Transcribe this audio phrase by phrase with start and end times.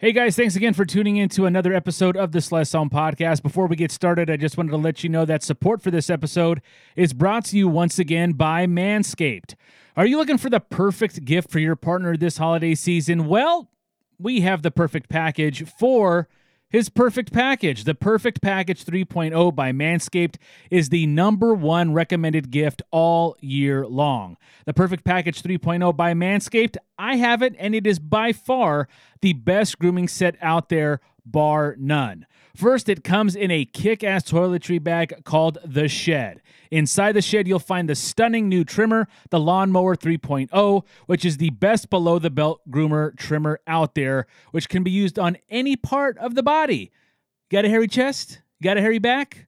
[0.00, 3.42] Hey guys, thanks again for tuning in to another episode of the Seleção Podcast.
[3.42, 6.08] Before we get started, I just wanted to let you know that support for this
[6.08, 6.62] episode
[6.94, 9.56] is brought to you once again by Manscaped.
[9.96, 13.26] Are you looking for the perfect gift for your partner this holiday season?
[13.26, 13.72] Well,
[14.20, 16.28] we have the perfect package for
[16.70, 20.36] his perfect package, the Perfect Package 3.0 by Manscaped,
[20.70, 24.36] is the number one recommended gift all year long.
[24.66, 28.88] The Perfect Package 3.0 by Manscaped, I have it, and it is by far
[29.22, 32.26] the best grooming set out there, bar none.
[32.58, 36.42] First, it comes in a kick ass toiletry bag called The Shed.
[36.72, 41.50] Inside the shed, you'll find the stunning new trimmer, the Lawnmower 3.0, which is the
[41.50, 46.18] best below the belt groomer trimmer out there, which can be used on any part
[46.18, 46.90] of the body.
[47.48, 48.42] Got a hairy chest?
[48.60, 49.46] Got a hairy back?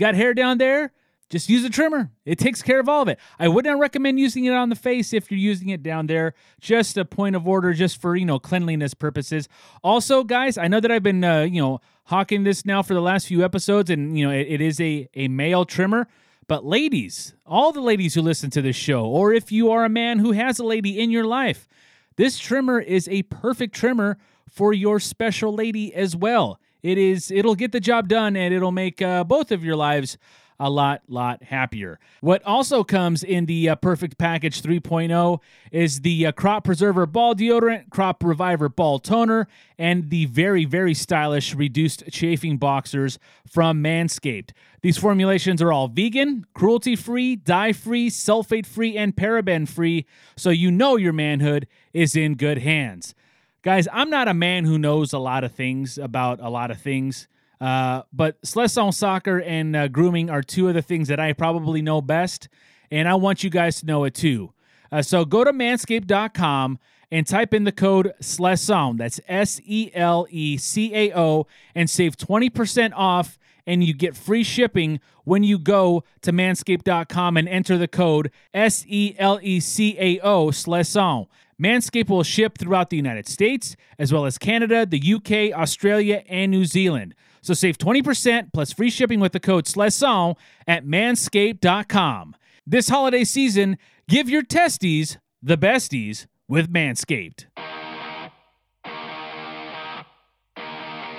[0.00, 0.92] Got hair down there?
[1.30, 2.10] Just use a trimmer.
[2.24, 3.18] It takes care of all of it.
[3.38, 6.32] I would not recommend using it on the face if you're using it down there.
[6.58, 9.46] Just a point of order, just for you know cleanliness purposes.
[9.84, 13.02] Also, guys, I know that I've been uh, you know hawking this now for the
[13.02, 16.08] last few episodes, and you know it, it is a a male trimmer.
[16.46, 19.90] But ladies, all the ladies who listen to this show, or if you are a
[19.90, 21.68] man who has a lady in your life,
[22.16, 24.16] this trimmer is a perfect trimmer
[24.50, 26.58] for your special lady as well.
[26.82, 30.16] It is it'll get the job done and it'll make uh, both of your lives
[30.60, 31.98] a lot, lot happier.
[32.20, 37.34] What also comes in the uh, Perfect Package 3.0 is the uh, Crop Preserver Ball
[37.34, 39.46] Deodorant, Crop Reviver Ball Toner,
[39.78, 44.50] and the very, very stylish Reduced Chafing Boxers from Manscaped.
[44.82, 50.50] These formulations are all vegan, cruelty free, dye free, sulfate free, and paraben free, so
[50.50, 53.14] you know your manhood is in good hands.
[53.62, 56.80] Guys, I'm not a man who knows a lot of things about a lot of
[56.80, 57.28] things.
[57.60, 61.82] Uh, but Seleção soccer and uh, grooming are two of the things that I probably
[61.82, 62.48] know best,
[62.90, 64.52] and I want you guys to know it too.
[64.90, 66.78] Uh, so go to manscaped.com
[67.10, 71.88] and type in the code SELECAO, that's S E L E C A O, and
[71.88, 73.38] save 20% off.
[73.66, 78.84] And you get free shipping when you go to manscaped.com and enter the code S
[78.88, 81.28] E L E C A O, SELECAO.
[81.60, 86.50] Manscaped will ship throughout the United States, as well as Canada, the UK, Australia, and
[86.52, 87.14] New Zealand.
[87.48, 90.36] So save 20% plus free shipping with the code SELECAO
[90.66, 92.36] at manscaped.com.
[92.66, 97.46] This holiday season, give your testes the besties with Manscaped.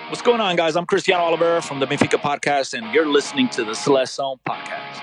[0.10, 0.76] What's going on, guys?
[0.76, 5.02] I'm Cristiano Oliveira from the Benfica podcast, and you're listening to the Seleção podcast.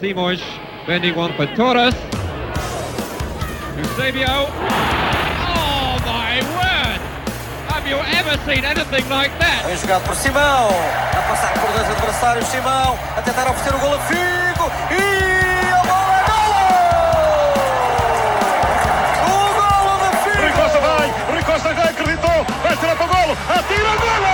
[0.00, 0.42] Simões
[0.84, 1.94] bending one for Torres.
[3.76, 4.93] Eusebio.
[7.84, 9.66] Have you ever seen anything like that?
[9.66, 13.92] Bem jogado por Simão, a passar por dois adversários, Simão, a tentar oferecer o gol
[13.94, 16.64] a Figo e a bola é golo!
[19.28, 20.40] O golo de Figo!
[20.40, 24.24] Rui Costa vai, Rui Costa já acreditou, vai tirar para o golo, atira golo!
[24.24, 24.33] Golo!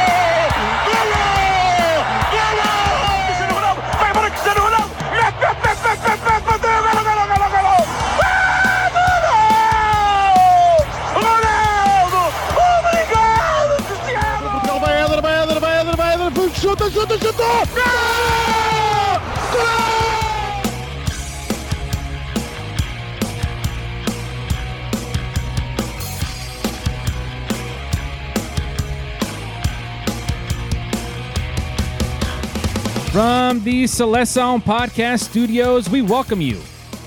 [33.12, 36.60] From the Seleção Podcast Studios, we welcome you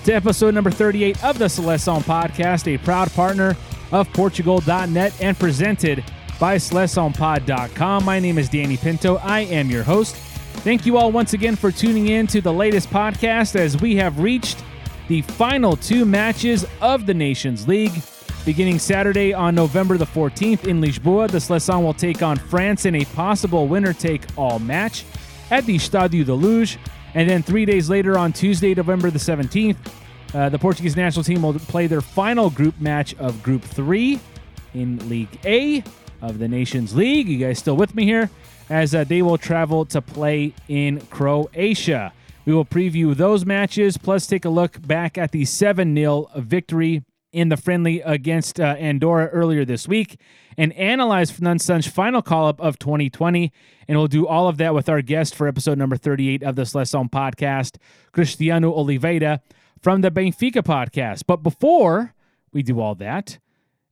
[0.03, 3.56] to episode number 38 of the Seleção Podcast, a proud partner
[3.94, 6.03] of Portugoal.net and presented
[6.42, 8.03] by SelecaoPod.com.
[8.03, 9.16] My name is Danny Pinto.
[9.24, 10.18] I am your host.
[10.62, 14.19] Thank you all once again for tuning in to the latest podcast as we have
[14.19, 14.64] reached
[15.08, 18.02] the final two matches of the Nations League.
[18.46, 22.96] Beginning Saturday on November the 14th in Lisboa, the Seleção will take on France in
[22.96, 25.06] a possible winner take all match
[25.52, 26.78] at the Estádio da Luz.
[27.14, 29.78] And then three days later, on Tuesday, November the 17th,
[30.34, 34.20] uh, the Portuguese national team will play their final group match of Group 3
[34.74, 35.84] in League A
[36.22, 37.28] of the Nations League.
[37.28, 38.29] You guys still with me here?
[38.70, 42.14] As uh, they will travel to play in Croatia.
[42.46, 47.04] We will preview those matches, plus take a look back at the 7 0 victory
[47.34, 50.20] in the friendly against uh, Andorra earlier this week
[50.58, 53.52] and analyze Fernando's final call up of 2020.
[53.88, 56.62] And we'll do all of that with our guest for episode number 38 of the
[56.62, 57.78] Seleção podcast,
[58.12, 59.42] Cristiano Oliveira
[59.82, 61.24] from the Benfica podcast.
[61.28, 62.14] But before
[62.54, 63.40] we do all that,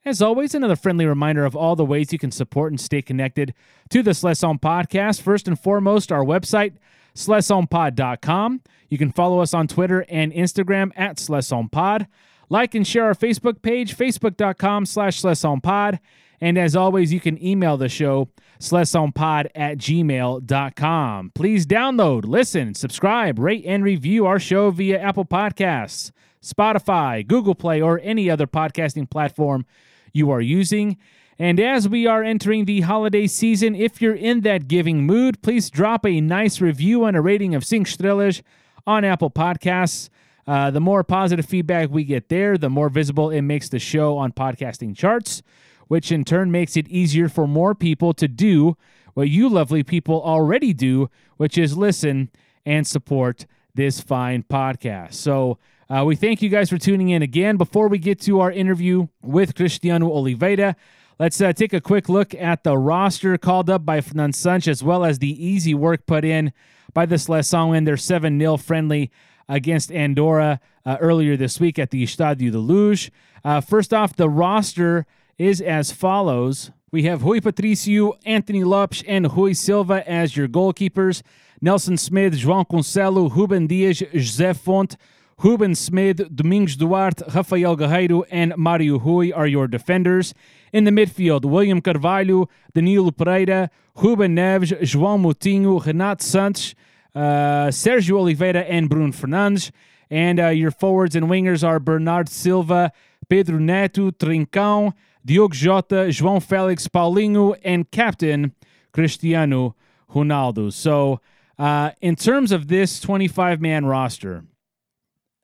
[0.03, 3.53] as always, another friendly reminder of all the ways you can support and stay connected
[3.89, 5.21] to the Seleção podcast.
[5.21, 6.73] First and foremost, our website,
[7.15, 8.61] SelecaoPod.com.
[8.89, 12.07] You can follow us on Twitter and Instagram at SelecaoPod.
[12.49, 15.21] Like and share our Facebook page, facebook.com slash
[15.61, 15.99] pod.
[16.41, 21.31] And as always, you can email the show, pod at gmail.com.
[21.35, 26.11] Please download, listen, subscribe, rate, and review our show via Apple Podcasts,
[26.43, 29.65] Spotify, Google Play, or any other podcasting platform
[30.13, 30.97] you are using.
[31.39, 35.69] And as we are entering the holiday season, if you're in that giving mood, please
[35.69, 38.41] drop a nice review and a rating of 5 estrelas
[38.85, 40.09] on Apple Podcasts.
[40.45, 44.17] Uh, the more positive feedback we get there, the more visible it makes the show
[44.17, 45.41] on podcasting charts,
[45.87, 48.75] which in turn makes it easier for more people to do
[49.13, 52.29] what you lovely people already do, which is listen
[52.65, 55.13] and support this fine podcast.
[55.13, 55.57] So,
[55.91, 57.57] uh, we thank you guys for tuning in again.
[57.57, 60.77] Before we get to our interview with Cristiano Oliveira,
[61.19, 64.83] let's uh, take a quick look at the roster called up by Fernando Santos, as
[64.83, 66.53] well as the easy work put in
[66.93, 69.11] by the Seleção in their 7 0 friendly
[69.49, 73.11] against Andorra uh, earlier this week at the Estádio da Luz.
[73.43, 75.05] Uh, first off, the roster
[75.37, 76.71] is as follows.
[76.93, 81.21] We have Rui Patricio, Anthony Lopes, and Rui Silva as your goalkeepers.
[81.59, 84.95] Nelson Semedo, João Cancelo, Ruben Dias, José Fonte,
[85.43, 90.35] Ruben Semedo, Domingos Duarte, Rafael Guerreiro, and Mario Rui are your defenders.
[90.71, 96.75] In the midfield, William Carvalho, Danilo Pereira, Ruben Neves, João Moutinho, Renato Sanches,
[97.15, 99.71] uh, Sergio Oliveira, and Bruno Fernandes.
[100.11, 102.91] And uh, your forwards and wingers are Bernardo Silva,
[103.27, 104.93] Pedro Neto, Trincão,
[105.25, 108.53] Diogo Jota, João Felix, Paulinho, and captain
[108.91, 109.75] Cristiano
[110.13, 110.71] Ronaldo.
[110.71, 111.19] So,
[111.57, 114.43] uh, in terms of this 25 man roster,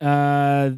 [0.00, 0.70] uh,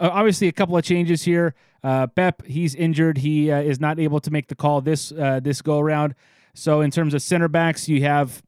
[0.00, 1.54] obviously, a couple of changes here.
[1.82, 3.18] Uh, Pepe, he's injured.
[3.18, 6.14] He uh, is not able to make the call this uh, this go around.
[6.54, 8.42] So, in terms of center backs, you have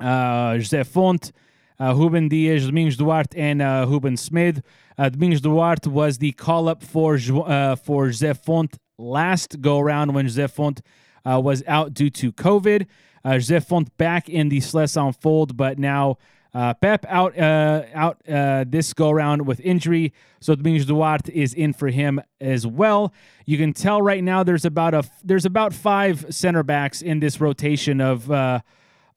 [0.00, 1.32] uh, José Fonte,
[1.78, 4.62] uh, Ruben Dias, Domingos Duarte, and uh, Ruben Semedo.
[4.98, 10.14] Uh, Domingos Duarte was the call up for uh, for José Fonte last go around
[10.14, 10.80] when José Fonte
[11.24, 12.86] uh, was out due to COVID.
[13.24, 16.16] Uh, José Fonte back in the Seleção fold, but now
[16.56, 21.52] uh, Pepe out uh, out uh, this go round with injury, so Domingos Duarte is
[21.52, 23.12] in for him as well.
[23.44, 27.42] You can tell right now there's about a there's about five center backs in this
[27.42, 28.60] rotation of uh,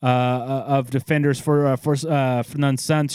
[0.04, 3.08] uh, of defenders for uh, for uh, Fernando.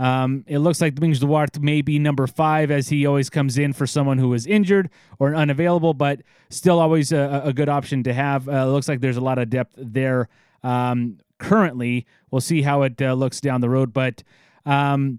[0.00, 3.72] Um, it looks like Domingos Duarte may be number five as he always comes in
[3.72, 4.90] for someone who is injured
[5.20, 8.48] or unavailable, but still always a, a good option to have.
[8.48, 10.28] Looks like there's a lot of depth there.
[10.64, 12.06] Um, currently.
[12.30, 14.22] We'll see how it uh, looks down the road, but
[14.64, 15.18] um,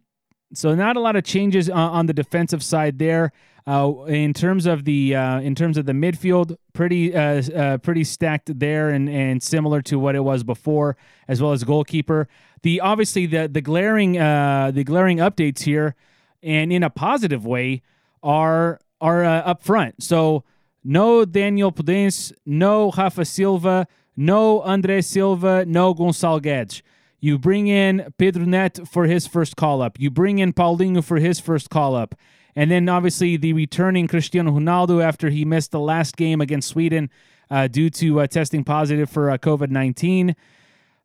[0.53, 3.33] so not a lot of changes on, on the defensive side there.
[3.67, 8.03] Uh, in terms of the uh, in terms of the midfield, pretty uh, uh, pretty
[8.03, 10.97] stacked there, and, and similar to what it was before,
[11.27, 12.27] as well as goalkeeper.
[12.63, 15.93] The obviously the the glaring uh, the glaring updates here,
[16.41, 17.83] and in a positive way,
[18.23, 20.01] are are uh, up front.
[20.01, 20.43] So
[20.83, 26.81] no Daniel Podence, no Rafa Silva, no Andre Silva, no Gonçalo Guedes.
[27.19, 29.99] You bring in Pedro Neto for his first call up.
[29.99, 32.15] You bring in Paulinho for his first call up.
[32.55, 37.09] And then obviously the returning Cristiano Ronaldo after he missed the last game against Sweden
[37.49, 40.35] uh, due to uh, testing positive for uh, COVID 19.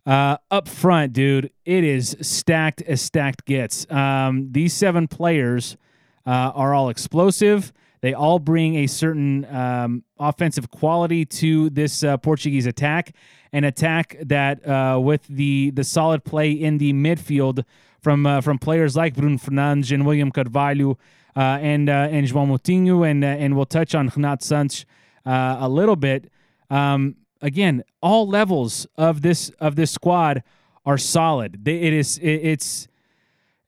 [0.07, 3.91] Uh, up front, dude, it is stacked as stacked gets.
[3.91, 5.77] Um, these seven players
[6.25, 7.73] uh, are all explosive.
[8.07, 13.17] They all bring a certain um, offensive quality to this uh, Portuguese attack,
[13.53, 17.65] an attack that, uh, with the the solid play in the midfield
[18.01, 20.99] from uh, from players like Bruno Fernandes and William Carvalho
[21.35, 24.85] uh, and uh, and João Moutinho, and uh, and we'll touch on Renato Sanches
[25.25, 26.31] a little bit.
[26.71, 30.45] Um, again, all levels of this of this squad
[30.85, 31.67] are solid.
[31.67, 32.87] It is it, it's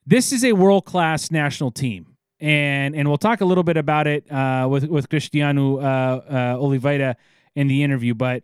[0.07, 2.08] this is a world class national team
[2.39, 6.61] and and we'll talk a little bit about it uh, with with Cristiano uh, uh,
[6.61, 7.17] Oliveira
[7.55, 8.13] in the interview.
[8.13, 8.43] But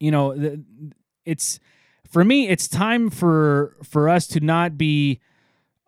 [0.00, 0.62] you know, the,
[1.24, 1.60] it's
[2.10, 5.20] for me, it's time for for us to not be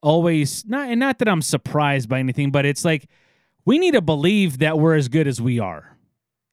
[0.02, 3.08] always not and not that I'm surprised by anything, but it's like
[3.64, 5.96] we need to believe that we're as good as we are,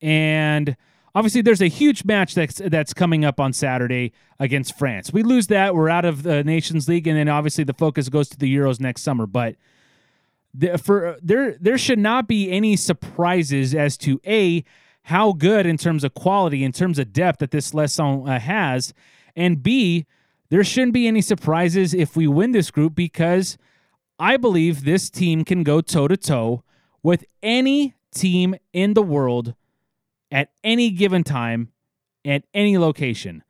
[0.01, 0.75] and.
[1.17, 5.13] Obviously, there's a huge match that's that's coming up on Saturday against France.
[5.13, 8.27] We lose that, we're out of the Nations League, and then obviously the focus goes
[8.27, 9.25] to the Euros next summer.
[9.25, 9.55] But
[10.77, 14.63] for there there should not be any surprises as to a
[15.03, 18.93] how good in terms of quality in terms of depth that this lesson uh, has
[19.35, 20.05] and b
[20.49, 23.57] there shouldn't be any surprises if we win this group because
[24.19, 26.63] i believe this team can go toe to toe
[27.03, 29.53] with any team in the world
[30.31, 31.71] at any given time
[32.25, 33.43] at any location.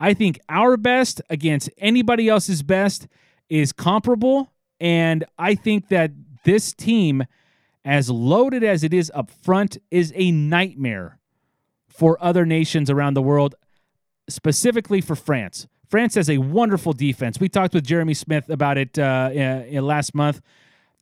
[0.00, 3.06] I think our best against anybody else's best
[3.48, 4.50] is comparable
[4.80, 6.10] and i think that
[6.44, 7.24] this team
[7.84, 11.18] as loaded as it is up front, is a nightmare
[11.88, 13.54] for other nations around the world,
[14.28, 15.66] specifically for France.
[15.88, 17.38] France has a wonderful defense.
[17.38, 19.30] We talked with Jeremy Smith about it uh,
[19.74, 20.40] uh, last month.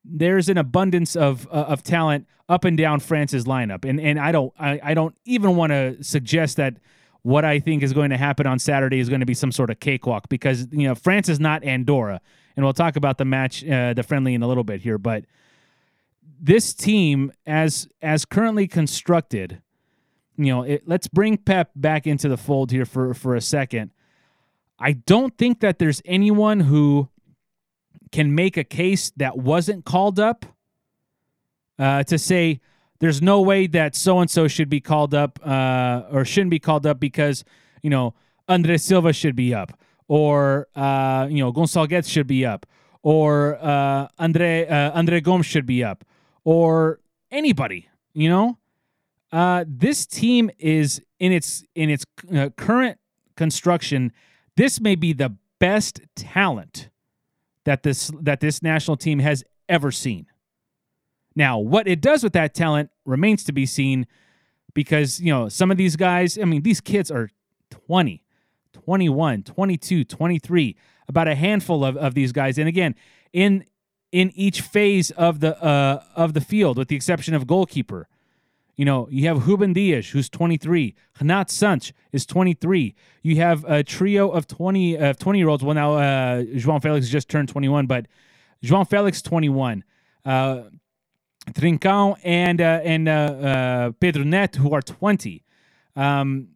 [0.04, 4.32] There's an abundance of uh, of talent up and down France's lineup, and and I
[4.32, 6.76] don't I, I don't even want to suggest that
[7.22, 9.68] what I think is going to happen on Saturday is going to be some sort
[9.68, 12.22] of cakewalk because you know France is not Andorra,
[12.56, 14.98] and we'll talk about the match, uh, the friendly, in a little bit here.
[14.98, 15.24] But
[16.40, 19.62] this team, as as currently constructed,
[20.36, 23.90] you know, it, let's bring Pepe back into the fold here for for a second.
[24.78, 27.08] I don't think that there's anyone who
[28.12, 30.46] can make a case that wasn't called up
[31.78, 32.60] uh, to say
[32.98, 36.58] there's no way that so and so should be called up uh, or shouldn't be
[36.58, 37.44] called up because
[37.82, 38.14] you know
[38.48, 39.78] Andre Silva should be up
[40.10, 42.66] or uh, you know Gonçalves should be up
[43.04, 46.04] or uh, Andre uh, Andre Gomes should be up
[46.42, 46.98] or
[47.30, 47.88] anybody.
[48.12, 48.58] You know,
[49.30, 52.98] uh, this team is in its in its uh, current
[53.36, 54.10] construction.
[54.56, 56.90] This may be the best talent
[57.64, 60.26] that this that this national team has ever seen.
[61.36, 64.08] Now, what it does with that talent remains to be seen
[64.74, 67.30] because, you know, some of these guys, I mean, these kids are
[67.70, 68.24] 20,
[68.84, 70.76] 21, 22, 23,
[71.08, 72.58] about a handful of, of these guys.
[72.58, 72.94] And again,
[73.32, 73.64] in
[74.12, 78.08] in each phase of the uh, of the field, with the exception of goalkeeper.
[78.76, 80.94] You know, you have Ruben Dias, who's 23.
[81.20, 82.94] Renato Sanches is 23.
[83.22, 85.62] You have a trio of 20 of 20 year olds.
[85.62, 88.06] Well, now uh, João Felix just turned 21, but
[88.64, 89.84] João Felix 21.
[90.24, 90.62] Uh,
[91.52, 95.42] Trincão and uh, and uh, uh, Pedro Neto, who are 20.
[95.96, 96.48] Um,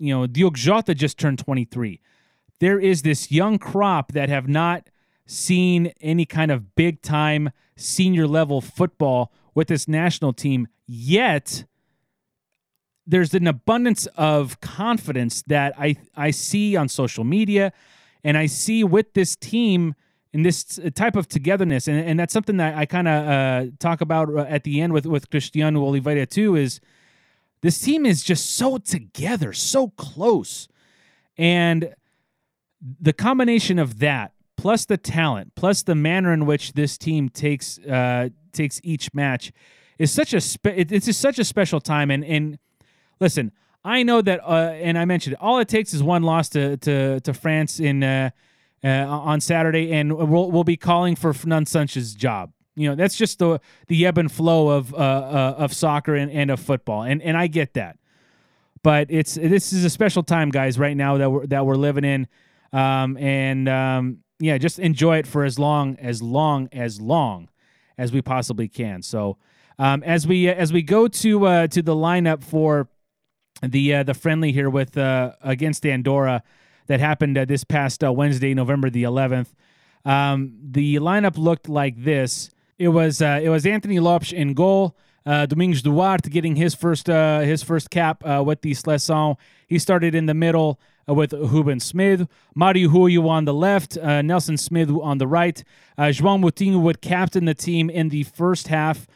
[0.00, 2.00] you know, Diogo Jota just turned 23.
[2.58, 4.88] There is this young crop that have not
[5.26, 11.64] seen any kind of big time senior level football with this national team yet.
[13.06, 17.72] There's an abundance of confidence that I I see on social media,
[18.24, 19.94] and I see with this team
[20.32, 24.00] in this type of togetherness, and, and that's something that I kind of uh, talk
[24.00, 26.56] about uh, at the end with with Cristiano Oliveira too.
[26.56, 26.80] Is
[27.62, 30.68] this team is just so together, so close,
[31.36, 31.94] and
[33.00, 37.78] the combination of that plus the talent plus the manner in which this team takes
[37.80, 39.52] uh, takes each match
[39.98, 42.10] is such a spe- it's just such a special time.
[42.10, 42.58] And and
[43.20, 43.52] listen,
[43.84, 46.76] I know that, uh, and I mentioned it, all it takes is one loss to
[46.78, 48.02] to to France in.
[48.02, 48.30] Uh,
[48.82, 52.52] uh, on Saturday, and we'll we'll be calling for Fernando Santos's job.
[52.80, 56.30] You know, that's just the the ebb and flow of uh, uh, of soccer and,
[56.30, 57.98] and of football, and and I get that.
[58.82, 62.04] But it's this is a special time, guys, right now that we're that we're living
[62.04, 62.26] in,
[62.72, 67.50] um, and um, yeah, just enjoy it for as long as long as long
[67.98, 69.02] as we possibly can.
[69.02, 69.36] So
[69.78, 72.88] um, as we as we go to uh, to the lineup for
[73.62, 76.42] the uh, the friendly here with uh, against Andorra
[76.86, 79.48] that happened uh, this past uh, Wednesday, November the 11th.
[80.04, 82.50] Um, the lineup looked like this.
[82.80, 84.96] It was uh, it was Anthony Lopes in goal.
[85.26, 89.36] Uh, Domingos Duarte getting his first uh, his first cap uh, with the Seleção.
[89.66, 94.22] He started in the middle uh, with Ruben Semedo, Mario Rui on the left, uh,
[94.22, 95.62] Nelson Semedo on the right.
[95.98, 99.06] Uh, João Moutinho would captain the team in the first half.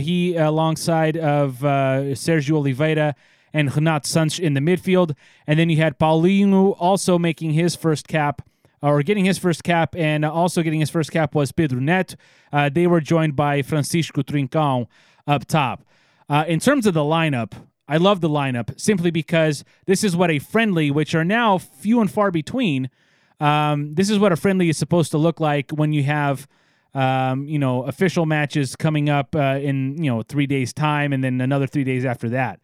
[0.00, 3.14] he alongside of Sergio Oliveira
[3.52, 5.14] and Renato Sanches in the midfield.
[5.46, 8.42] And then you had Paulinho also making his first cap,
[8.82, 12.16] or getting his first cap, and also getting his first cap was Pedro Neto.
[12.52, 14.86] Uh, they were joined by Francisco Trincão
[15.26, 15.84] up top.
[16.28, 17.52] Uh, in terms of the lineup,
[17.88, 22.00] I love the lineup simply because this is what a friendly, which are now few
[22.00, 22.90] and far between,
[23.38, 26.48] um, this is what a friendly is supposed to look like when you have.
[26.94, 31.22] Um, you know, official matches coming up uh, in you know three days' time, and
[31.22, 32.58] then another three days after that.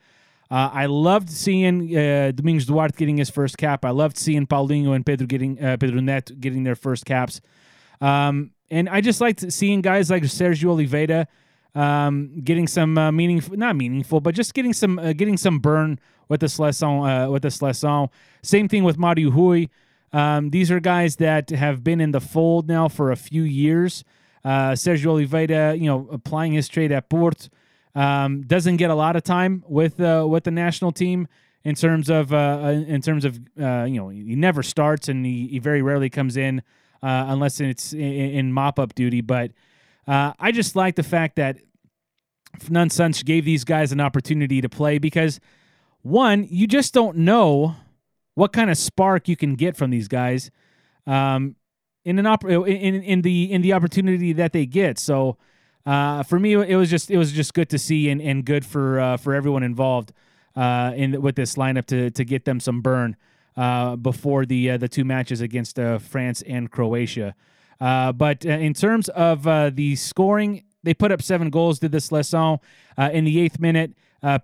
[0.53, 3.87] Uh, I loved seeing uh, Domingos Duarte getting his first cap.
[3.87, 7.41] I loved seeing Paulinho and Pedro getting uh, Pedro Neto getting their first caps.
[8.03, 11.27] Um, and I just liked seeing guys like Sergio Oliveira
[11.75, 15.99] um, getting some uh, meaningful, not meaningful, but just getting some uh, getting some burn
[16.29, 17.01] with the Seleção.
[17.01, 18.11] Uh, with the Seleção.
[18.43, 19.69] Same thing with Mario Rui.
[20.13, 24.05] Um, these are guys that have been in the fold now for a few years.
[24.45, 27.49] Uh, Sergio Oliveira, you know, applying his trade at Porto.
[27.95, 31.29] Um, doesn't get a lot of time with uh, with the national team
[31.65, 35.49] in terms of uh, in terms of uh, you know he never starts and he,
[35.49, 36.63] he very rarely comes in
[37.03, 39.21] uh, unless it's in, in mop up duty.
[39.21, 39.53] But
[40.07, 41.59] uh, I just like the fact that
[42.59, 45.41] Sanches gave these guys an opportunity to play because
[46.03, 47.77] one, you just don't know
[48.35, 50.51] what kind of spark you can get from these guys
[51.07, 51.57] um,
[52.05, 54.99] in an op- in in the in the opportunity that they get.
[54.99, 55.37] So
[55.85, 58.65] uh, for me, it was just it was just good to see and, and good
[58.65, 60.13] for uh, for everyone involved
[60.55, 63.17] uh, in with this lineup to to get them some burn
[63.57, 67.35] uh, before the uh, the two matches against uh, France and Croatia.
[67.81, 69.43] but in terms of
[69.75, 71.81] the scoring, they put up seven goals.
[71.81, 72.59] Did this lesson
[72.99, 73.93] in the eighth minute?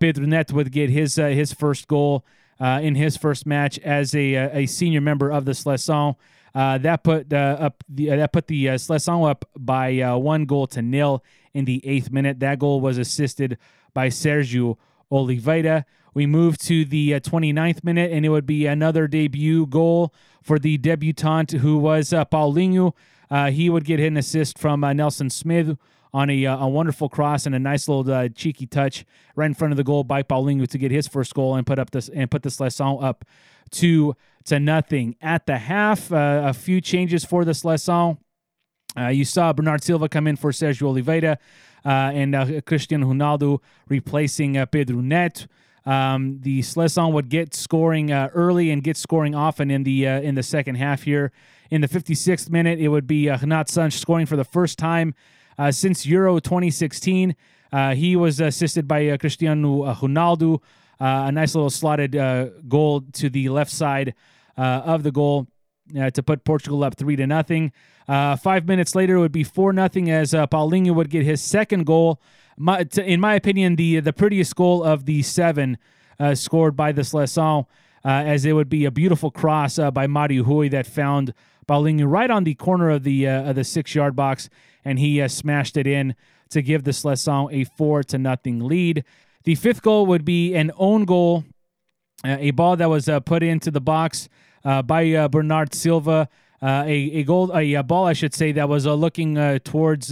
[0.01, 2.25] Pedro Neto would get his his first goal
[2.61, 6.17] in his first match as a a senior member of the Seleção.
[6.55, 10.17] Uh, that put uh, up the uh, that put the uh, Seleção up by uh,
[10.17, 11.23] one goal to nil
[11.55, 12.41] in the eighth minute.
[12.41, 13.59] That goal was assisted
[13.95, 14.77] by Sergio
[15.11, 15.85] Oliveira.
[16.15, 20.13] We move to the uh, 29th minute, and it would be another debut goal
[20.43, 22.95] for the debutant who was uh, Paulinho.
[23.31, 25.79] Uh, he would get an assist from Nelson Semedo
[26.15, 29.05] on a, a wonderful cross and a nice little cheeky touch
[29.37, 31.79] right in front of the goal by Paulinho to get his first goal and put
[31.79, 33.27] up this and put the Seleção up
[33.73, 34.15] to
[34.47, 36.13] to nothing at the half.
[36.13, 38.19] Uh, a few changes for the Seleção.
[38.97, 41.39] Uh, you saw Bernardo Silva come in for Sergio Oliveira
[41.85, 45.47] uh, and uh, Cristiano Ronaldo replacing uh, Pedro Neto.
[45.87, 50.35] Um, the Seleção would get scoring uh, early and get scoring often in the in
[50.35, 51.33] the second half here.
[51.71, 55.15] In the 56th minute, it would be uh, Renato Sanches scoring for the first time
[55.71, 57.35] since Euro 2016.
[57.95, 60.61] he was assisted by Cristiano Ronaldo.
[61.01, 64.15] Uh, a nice little slotted uh, goal to the left side
[64.57, 65.47] uh, of the goal
[65.99, 67.73] uh, to put Portugal up three to nothing.
[68.09, 71.41] Uh, five minutes later, it would be four nothing as uh, Paulinho would get his
[71.41, 72.21] second goal.
[72.57, 75.79] My, to, in my opinion, the the prettiest goal of the seven
[76.35, 77.67] scored by the Seleção,
[78.03, 81.33] as it would be a beautiful cross by Mario Rui that found
[81.69, 84.49] Paulinho right on the corner of the of the six yard box,
[84.85, 86.17] and he smashed it in
[86.49, 89.05] to give the Seleção a four to nothing lead.
[89.45, 91.45] The fifth goal would be an own goal,
[92.25, 94.29] uh, a ball that was uh, put into the box
[94.65, 96.29] uh, by uh, Bernardo Silva.
[96.61, 100.09] Uh, a, a goal, a, a, ball, I should say, that was looking towards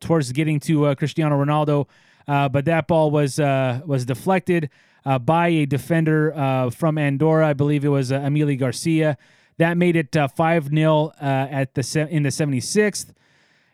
[0.00, 1.86] towards getting to Cristiano Ronaldo,
[2.26, 4.68] but that ball was was deflected
[5.22, 7.48] by a defender from Andorra.
[7.48, 9.16] I believe it was uh, Emilio Garcia.
[9.56, 13.12] That made it five 0 at the se- in the 76th.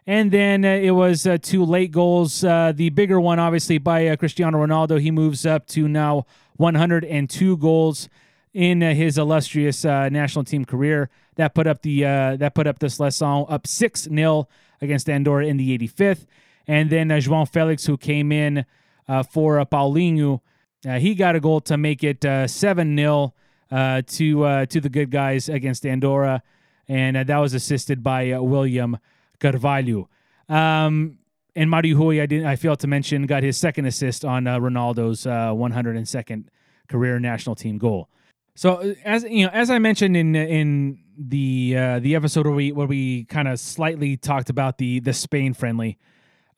[0.06, 2.44] And then uh, it was uh, two late goals.
[2.44, 5.00] Uh, the bigger one, obviously, by Cristiano Ronaldo.
[5.00, 8.08] He moves up to now 102 goals
[8.54, 11.10] in uh, his illustrious uh, national team career.
[11.34, 14.48] That put up the uh, that put up the Seleção up six 0
[14.80, 16.26] against Andorra in the 85th,
[16.66, 18.64] and then uh, João Felix, who came in
[19.08, 20.40] uh, for uh, Paulinho,
[20.86, 23.34] uh, he got a goal to make it seven 0
[23.70, 26.42] to to the good guys against Andorra,
[26.86, 28.98] and that was assisted by William
[29.40, 30.08] Carvalho.
[30.48, 31.18] Um,
[31.56, 32.46] and Mario Rui, I didn't.
[32.46, 36.46] I failed to mention, got his second assist on Ronaldo's 102nd
[36.88, 38.08] career national team goal.
[38.56, 42.54] So uh, as you know, as I mentioned in in the uh, the episode where
[42.54, 45.98] we where we kind of slightly talked about the the Spain friendly,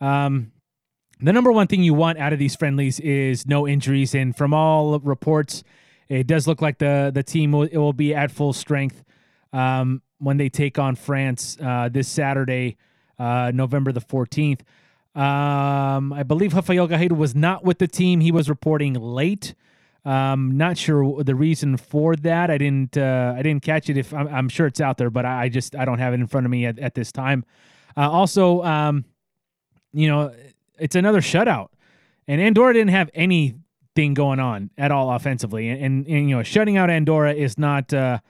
[0.01, 0.53] um,
[1.21, 4.53] the number one thing you want out of these friendlies is no injuries, and from
[4.53, 5.65] all reports,
[6.09, 9.03] it does look like the the team will, it will be at full strength
[9.53, 12.77] um, when they take on France uh, this Saturday,
[13.19, 14.63] uh, November the fourteenth.
[15.15, 19.55] Um, I believe Rafael Guerreiro was not with the team; he was reporting late.
[20.07, 22.49] Um, not sure the reason for that.
[22.49, 23.97] I didn't uh, I didn't catch it.
[23.97, 26.21] If I'm, I'm, sure it's out there, but I, I, just I don't have it
[26.21, 27.45] in front of me at, at this time.
[27.97, 29.05] Uh, also, um,
[29.93, 30.33] you know,
[30.79, 31.71] it's another shutout,
[32.29, 36.43] and Andorra didn't have anything going on at all offensively, and, and, and you know,
[36.45, 38.21] shutting out Andorra is not uh,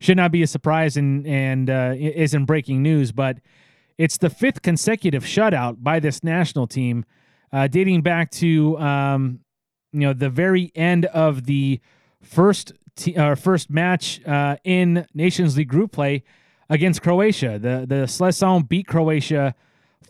[0.00, 3.38] should not be a surprise and and uh, isn't breaking news, but
[3.98, 7.04] it's the fifth consecutive shutout by this national team,
[7.52, 9.40] uh, dating back to um,
[9.92, 11.80] you know the very end of the
[12.22, 16.22] first t- uh, first match uh, in Nations League group play
[16.68, 17.58] against Croatia.
[17.58, 19.54] The the Seleção beat Croatia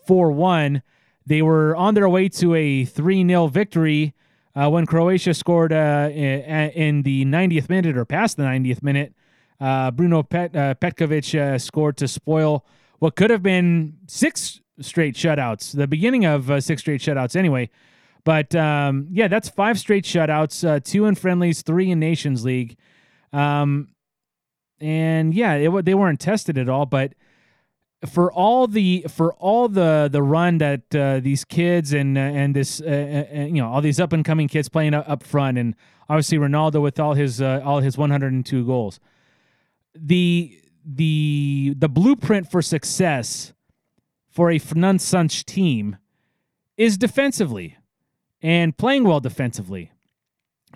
[0.07, 0.81] four one.
[1.27, 4.13] They were on their way to a three 0 victory
[4.55, 9.13] uh, when Croatia scored uh, in the 90th minute or past the 90th minute.
[9.59, 12.65] Uh, Bruno Pet- uh, Petkovic scored to spoil
[12.99, 17.69] what could have been six straight shutouts, the beginning of six straight shutouts anyway.
[18.25, 22.75] But um, yeah, that's five straight shutouts, uh, two in friendlies, three in Nations League.
[23.31, 23.89] Um,
[24.79, 26.87] and yeah, it, they weren't tested at all.
[26.87, 27.13] But
[28.05, 32.55] for all the for all the the run that uh, these kids and uh, and
[32.55, 32.85] this uh,
[33.33, 35.75] uh, uh, you know all these up and coming kids playing up front, and
[36.09, 38.99] obviously Ronaldo with all his all his 102 goals,
[39.95, 43.53] the the the blueprint for success
[44.29, 45.97] for a Fernando team
[46.77, 47.77] is defensively
[48.41, 49.91] and playing well defensively.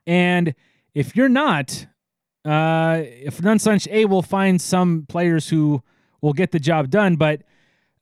[0.07, 0.55] And
[0.93, 1.85] if you're not,
[2.45, 3.03] uh,
[3.57, 5.83] such, A will find some players who
[6.21, 7.15] will get the job done.
[7.15, 7.41] But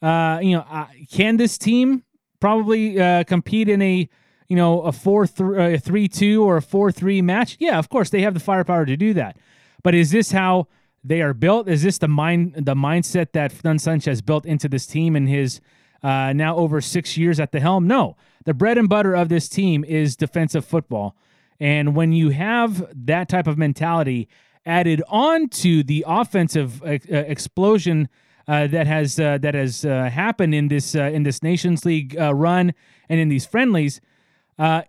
[0.01, 2.03] uh, you know, uh, can this team
[2.39, 4.08] probably uh, compete in a
[4.47, 7.58] you know a four th- uh, three two or a four three match?
[7.60, 9.38] Yeah, of course they have the firepower to do that.
[9.84, 10.67] But is this how
[11.08, 11.67] they are built?
[11.67, 15.62] Is this the mind the mindset that Fernando Santos built into this team in his
[16.04, 17.88] uh, now over six years at the helm?
[17.88, 21.15] No, the bread and butter of this team is defensive football,
[21.60, 24.28] and when you have that type of mentality
[24.65, 28.10] added on to the offensive uh, explosion.
[28.50, 32.17] Uh, that has uh, that has uh, happened in this uh, in this Nations League
[32.17, 32.74] uh, run
[33.10, 34.00] and in these friendlies,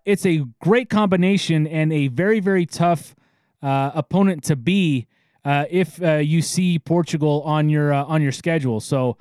[0.04, 3.16] it's a great combination and a very very tough
[3.60, 5.08] opponent to be
[5.70, 8.80] if you see Portugal on your on your schedule.
[8.80, 9.16] So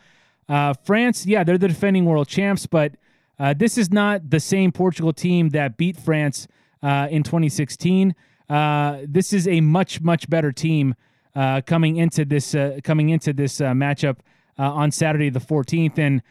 [0.84, 2.94] France, yeah, they're the defending world champs, but
[3.56, 6.48] this is not the same Portugal team that beat France
[6.84, 8.16] in 2016.
[9.08, 10.96] this is a much much better team
[11.38, 14.18] uh, coming into this uh, coming into this uh, matchup
[14.58, 16.00] uh, on Saturday the 14th.
[16.00, 16.24] And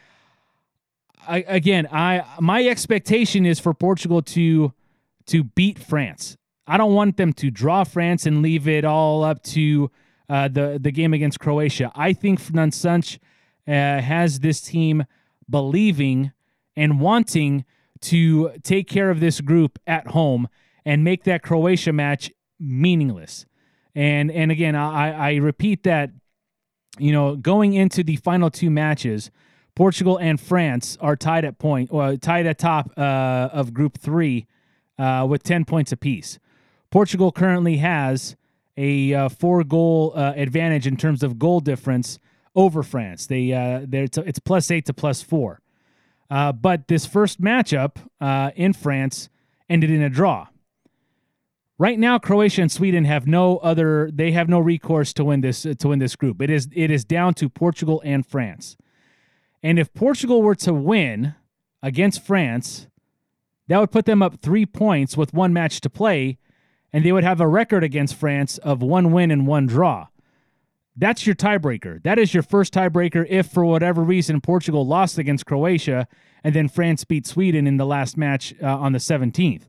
[1.28, 4.72] I, again, I my expectation is for Portugal to
[5.26, 6.36] to beat France.
[6.66, 9.90] I don't want them to draw France and leave it all up to
[10.28, 11.92] uh, the the game against Croatia.
[11.94, 12.76] I think Fernando
[13.68, 15.04] uh, has this team
[15.48, 16.32] believing
[16.76, 17.64] and wanting
[18.00, 20.48] to take care of this group at home
[20.84, 23.46] and make that Croatia match meaningless.
[23.94, 26.10] And and again, I, I repeat that,
[26.98, 29.30] you know, going into the final two matches,
[29.74, 34.46] Portugal and France are tied at point, or tied at top uh, of Group Three,
[34.98, 36.38] uh, with ten points apiece.
[36.90, 38.36] Portugal currently has
[38.76, 42.18] a uh, four goal uh, advantage in terms of goal difference
[42.54, 43.26] over France.
[43.26, 45.60] They uh, t- it's plus eight to plus four.
[46.28, 47.96] Uh, but this first matchup
[48.56, 49.28] in France
[49.68, 50.48] ended in a draw.
[51.78, 54.10] Right now, Croatia and Sweden have no other.
[54.10, 56.40] They have no recourse to win this to win this group.
[56.40, 58.76] It is it is down to Portugal and France.
[59.62, 61.34] And if Portugal were to win
[61.82, 62.86] against France,
[63.68, 66.38] that would put them up three points with one match to play,
[66.96, 70.06] and they would have a record against France of one win and one draw.
[70.96, 72.02] That's your tiebreaker.
[72.02, 76.08] That is your first tiebreaker if, for whatever reason, Portugal lost against Croatia
[76.42, 79.64] and then France beat Sweden in the last match uh, on the 17th.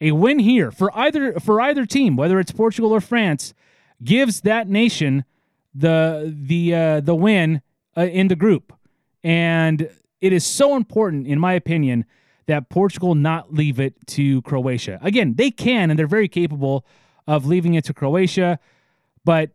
[0.00, 3.52] A win here for either for either team, whether it's Portugal or France,
[4.04, 5.24] gives that nation
[5.74, 7.62] the the uh, the win
[7.96, 8.72] uh, in the group,
[9.24, 9.90] and
[10.20, 12.04] it is so important, in my opinion,
[12.46, 14.98] that Portugal not leave it to Croatia.
[15.02, 16.84] Again, they can, and they're very capable
[17.26, 18.58] of leaving it to Croatia,
[19.24, 19.50] but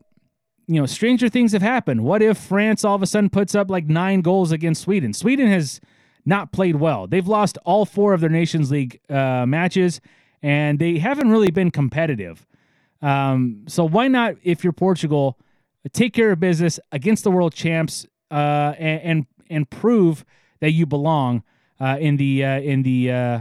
[0.68, 2.04] you know, stranger things have happened.
[2.04, 5.14] What if France all of a sudden puts up like nine goals against Sweden?
[5.14, 5.82] Sweden has
[6.26, 7.08] not played well.
[7.08, 10.00] They've lost all four of their Nations League uh, matches,
[10.44, 12.46] and they haven't really been competitive.
[13.02, 15.40] Um, so why not, if you're Portugal,
[15.92, 20.24] take care of business against the world champs uh, and, and, and prove
[20.60, 21.42] that you belong
[21.80, 23.40] uh, in the uh, in the uh,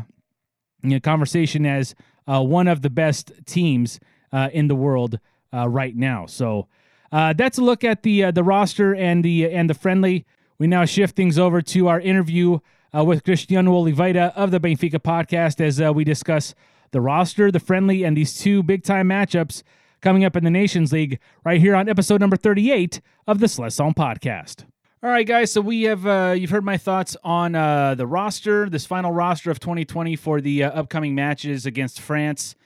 [0.83, 1.95] you know, conversation as
[2.27, 4.01] uh, one of the best teams
[4.33, 5.19] uh, in the world
[5.53, 6.27] right now.
[6.27, 6.69] So
[7.11, 10.25] that's a look at the the roster and the and the friendly.
[10.59, 12.59] We now shift things over to our interview
[12.93, 16.55] with Cristiano Oliveira of the Benfica podcast as we discuss
[16.91, 19.63] the roster, the friendly, and these two big time matchups
[20.01, 23.95] coming up in the Nations League right here on episode number 38 of the Seleção
[23.95, 24.65] podcast.
[25.01, 25.53] All right, guys.
[25.53, 29.49] So we have uh, you've heard my thoughts on uh, the roster, this final roster
[29.49, 32.57] of 2020 for the uh, upcoming matches against France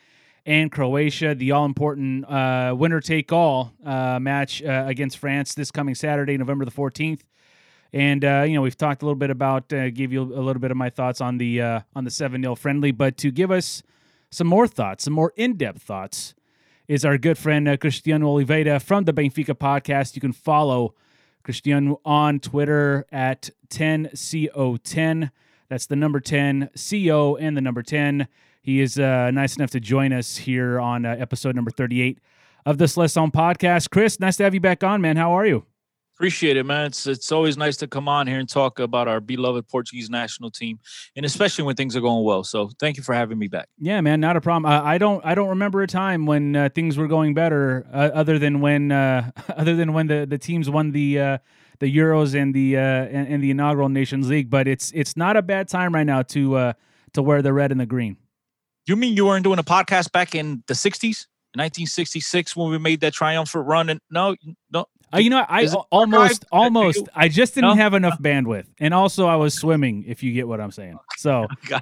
[0.46, 1.34] and Croatia.
[1.34, 6.38] The all important uh, winner take all uh, match uh, against France this coming Saturday,
[6.38, 7.20] November the 14th.
[7.92, 10.78] And you know we've talked a little bit about, give you a little bit of
[10.78, 13.82] my thoughts on the on the seven 0 friendly, but to give us
[14.30, 16.32] some more thoughts, some more in depth thoughts,
[16.88, 20.14] is our good friend Cristiano Oliveira from the Benfica podcast.
[20.14, 20.94] You can follow
[21.42, 25.30] Cristiano on Twitter at 10CO10.
[25.68, 28.28] That's the number 10, CO, and the number 10.
[28.62, 32.18] He is uh, nice enough to join us here on uh, episode number 38
[32.64, 33.90] of the Seleção podcast.
[33.90, 35.16] Chris, nice to have you back on, man.
[35.16, 35.64] How are you?
[36.22, 36.86] Appreciate it, man.
[36.86, 40.52] It's it's always nice to come on here and talk about our beloved Portuguese national
[40.52, 40.78] team,
[41.16, 42.44] and especially when things are going well.
[42.44, 43.68] So, thank you for having me back.
[43.80, 44.70] Yeah, man, not a problem.
[44.70, 48.10] Uh, I don't I don't remember a time when uh, things were going better, uh,
[48.14, 51.38] other than when uh, other than when the, the teams won the uh,
[51.80, 54.48] the Euros and the uh, and, and, the inaugural Nations League.
[54.48, 56.72] But it's it's not a bad time right now to
[57.14, 58.16] to wear the red and the green.
[58.86, 61.26] You mean you weren't doing a podcast back in the '60s?
[61.54, 64.34] 1966 when we made that triumphant run and no
[64.70, 67.74] no uh, you know, I almost, almost, I just didn't no?
[67.76, 70.04] have enough bandwidth, and also I was swimming.
[70.06, 71.46] If you get what I'm saying, so.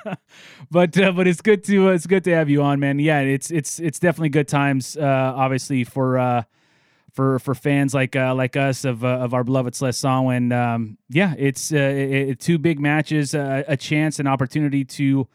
[0.70, 2.98] but uh, but it's good to uh, it's good to have you on, man.
[2.98, 4.96] Yeah, it's it's it's definitely good times.
[4.96, 6.42] Uh, obviously for uh,
[7.16, 10.36] for for fans like uh, like us of uh, of our beloved Seleção.
[10.36, 15.26] And um, yeah, it's uh, it, two big matches, uh, a chance, an opportunity to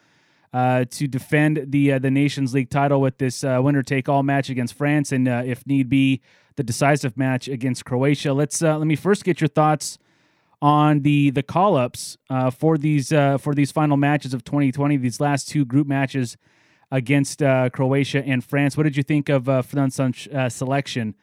[0.54, 4.24] uh, to defend the uh, the Nations League title with this uh, winner take all
[4.24, 6.22] match against France, and uh, if need be,
[6.58, 8.34] the decisive match against Croatia.
[8.34, 9.98] Let's uh, let me first get your thoughts
[10.62, 14.98] on the the call ups uh, for these for these final matches of 2020.
[14.98, 16.38] These last two group matches
[16.92, 18.76] against Croatia and France.
[18.76, 21.16] What did you think of uh, uh, selection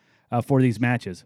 [0.44, 1.24] for these matches?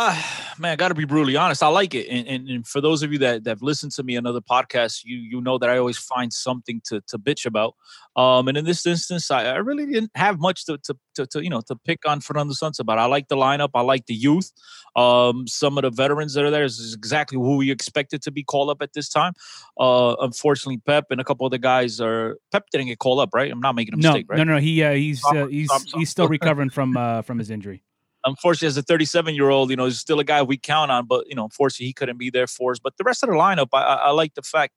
[0.00, 0.16] Uh,
[0.60, 1.60] man, I got to be brutally honest.
[1.60, 4.04] I like it, and, and, and for those of you that that have listened to
[4.04, 7.46] me on other podcasts, you you know that I always find something to to bitch
[7.46, 7.74] about.
[8.14, 11.42] Um, and in this instance, I, I really didn't have much to, to to to
[11.42, 12.98] you know to pick on Fernando Santos about.
[12.98, 13.70] I like the lineup.
[13.74, 14.52] I like the youth.
[14.94, 18.44] Um, some of the veterans that are there is exactly who we expected to be
[18.44, 19.32] called up at this time.
[19.80, 23.30] Uh, unfortunately, Pepe and a couple of the guys are Pepe didn't get called up,
[23.34, 23.50] right?
[23.50, 24.36] I'm not making a No, mistake, right?
[24.38, 24.58] no, no.
[24.58, 27.82] He uh, he's uh, he's he's still recovering from uh, from his injury.
[28.28, 31.06] Unfortunately, as a 37 year old, you know, he's still a guy we count on,
[31.06, 32.78] but you know, unfortunately, he couldn't be there for us.
[32.78, 34.74] But the rest of the lineup, I, I, I like the fact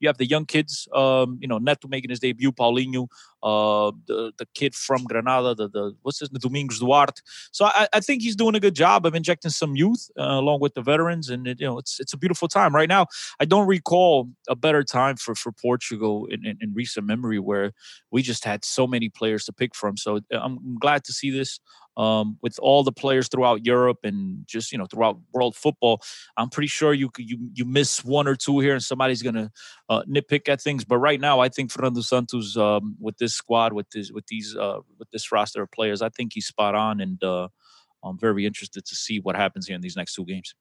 [0.00, 3.08] you have the young kids, um, you know, Neto making his debut, Paulinho,
[3.42, 7.20] uh, the the kid from Granada, the the what's his name, Domingos Duarte.
[7.50, 10.60] So I, I think he's doing a good job of injecting some youth uh, along
[10.60, 13.06] with the veterans, and it, you know, it's it's a beautiful time right now.
[13.40, 17.72] I don't recall a better time for for Portugal in, in, in recent memory where
[18.10, 19.96] we just had so many players to pick from.
[19.96, 21.60] So uh, I'm glad to see this
[21.96, 26.02] um, with all the players throughout Europe and just you know throughout world football.
[26.36, 29.50] I'm pretty sure you you you miss one or two here and somebody's gonna
[29.88, 30.84] uh, nitpick at things.
[30.84, 34.56] But right now, I think Fernando Santos um, with this squad with this with these
[34.56, 37.48] uh, with this roster of players, I think he's spot on, and uh,
[38.04, 40.54] I'm very interested to see what happens here in these next two games.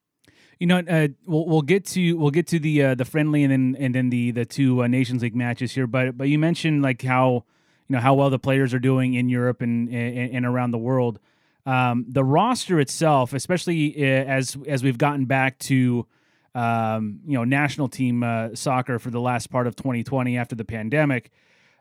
[0.59, 3.51] You know, uh, we'll we'll get to we'll get to the uh, the friendly and
[3.51, 5.87] then and then the the two uh, Nations League matches here.
[5.87, 7.45] But but you mentioned like how
[7.87, 10.77] you know how well the players are doing in Europe and and, and around the
[10.77, 11.19] world.
[11.65, 16.05] Um, the roster itself, especially uh, as as we've gotten back to
[16.53, 20.65] um, you know national team uh, soccer for the last part of 2020 after the
[20.65, 21.31] pandemic,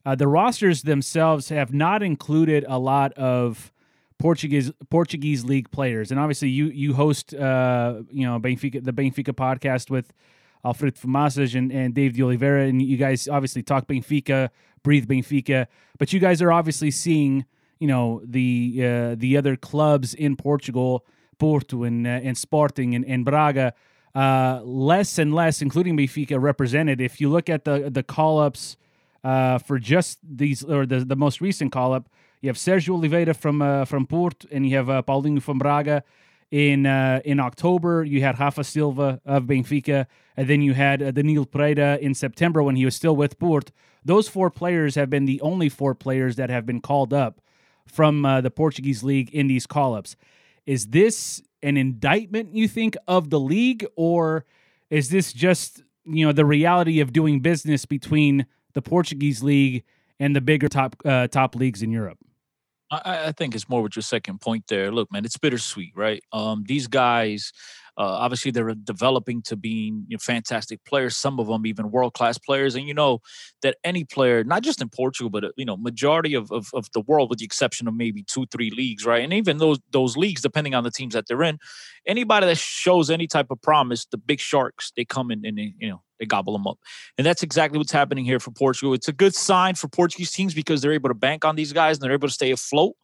[0.07, 3.73] uh, the rosters themselves have not included a lot of
[4.19, 9.33] Portuguese Portuguese league players, and obviously you you host uh, you know Benfica the Benfica
[9.33, 10.13] podcast with
[10.65, 14.51] Alfredo Fumasas and, and Dave de Oliveira, and you guys obviously talk Benfica,
[14.83, 15.67] breathe Benfica,
[15.99, 17.47] but you guys are obviously seeing
[17.79, 21.05] you know the uh, the other clubs in Portugal,
[21.39, 23.75] Porto and uh, and Sporting and, and Braga,
[24.15, 27.01] uh, less and less, including Benfica, represented.
[27.01, 28.77] If you look at the the call ups
[29.23, 32.09] uh, for just these or the the most recent call up,
[32.41, 36.03] you have Sergio Oliveira from uh, from Porto, and you have uh, Paulinho from Braga.
[36.51, 40.07] In uh, in October, you had Rafa Silva of Benfica,
[40.37, 43.73] and then you had uh, Danilo Pereira in September when he was still with Porto.
[44.05, 47.41] Those four players have been the only four players that have been called up
[47.87, 50.17] from uh, the Portuguese league in these call ups.
[50.67, 54.45] Is this an indictment, you think, of the league, or
[54.89, 59.85] is this just you know the reality of doing business between the Portuguese league
[60.19, 62.19] and the bigger top uh, top leagues in Europe?
[62.91, 64.91] I, I think it's more with your second point there.
[64.91, 66.23] Look, man, it's bittersweet, right?
[66.33, 67.53] Um, these guys,
[67.97, 71.17] uh, obviously, they're developing to being you know, fantastic players.
[71.17, 73.21] Some of them even world class players, and you know
[73.63, 76.91] that any player, not just in Portugal, but uh, you know, majority of, of of
[76.93, 79.23] the world, with the exception of maybe two, three leagues, right?
[79.23, 81.59] And even those those leagues, depending on the teams that they're in,
[82.07, 85.75] anybody that shows any type of promise, the big sharks, they come in and they,
[85.79, 86.79] you know they gobble them up.
[87.19, 88.95] And that's exactly what's happening here for Portugal.
[88.95, 91.97] It's a good sign for Portuguese teams because they're able to bank on these guys
[91.97, 92.95] and they're able to stay afloat.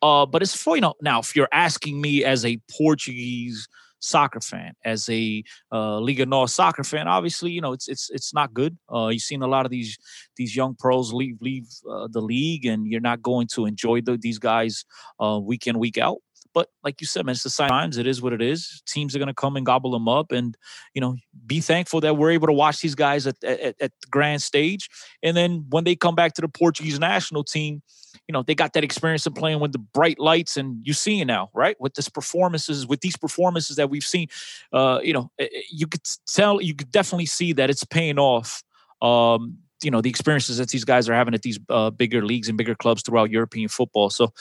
[0.00, 3.66] Uh, but it's for you know now if you're asking me as a Portuguese
[4.00, 8.32] soccer fan, as a uh, Liga NOS soccer fan, obviously you know it's it's it's
[8.32, 8.78] not good.
[8.92, 9.98] Uh, you've seen a lot of these
[10.36, 14.16] these young pros leave leave uh, the league, and you're not going to enjoy the,
[14.16, 14.84] these guys
[15.20, 16.18] uh, week in week out.
[16.58, 17.98] But like you said, man, it's the times.
[17.98, 18.82] It is what it is.
[18.84, 20.56] Teams are going to come and gobble them up, and
[20.92, 21.14] you know,
[21.46, 24.90] be thankful that we're able to watch these guys at, at at the grand stage.
[25.22, 27.80] And then when they come back to the Portuguese national team,
[28.26, 31.20] you know, they got that experience of playing with the bright lights, and you see
[31.20, 31.76] it now, right?
[31.80, 34.26] With this performances, with these performances that we've seen,
[34.72, 38.18] uh, you know, eh, eh, you could tell, you could definitely see that it's paying
[38.18, 38.64] off.
[39.00, 42.48] Um, you know the experiences that these guys are having at these uh, bigger leagues
[42.48, 44.10] and bigger clubs throughout European football.
[44.10, 44.32] So,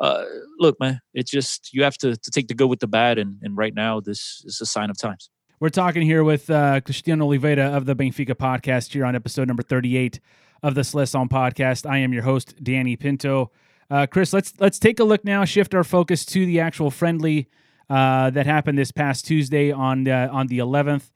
[0.00, 0.24] uh,
[0.58, 3.38] look, man, it's just you have to to take the good with the bad, and
[3.42, 5.30] and right now this is a sign of times.
[5.60, 9.62] We're talking here with uh, Cristiano Oliveira of the Benfica podcast here on episode number
[9.62, 10.20] 38
[10.62, 11.88] of the Seleção podcast.
[11.88, 13.52] I am your host, Danny Pinto.
[13.90, 15.44] Uh, Chris, let's let's take a look now.
[15.44, 17.48] Shift our focus to the actual friendly
[17.88, 21.10] uh, that happened this past Tuesday on the, on the 11th,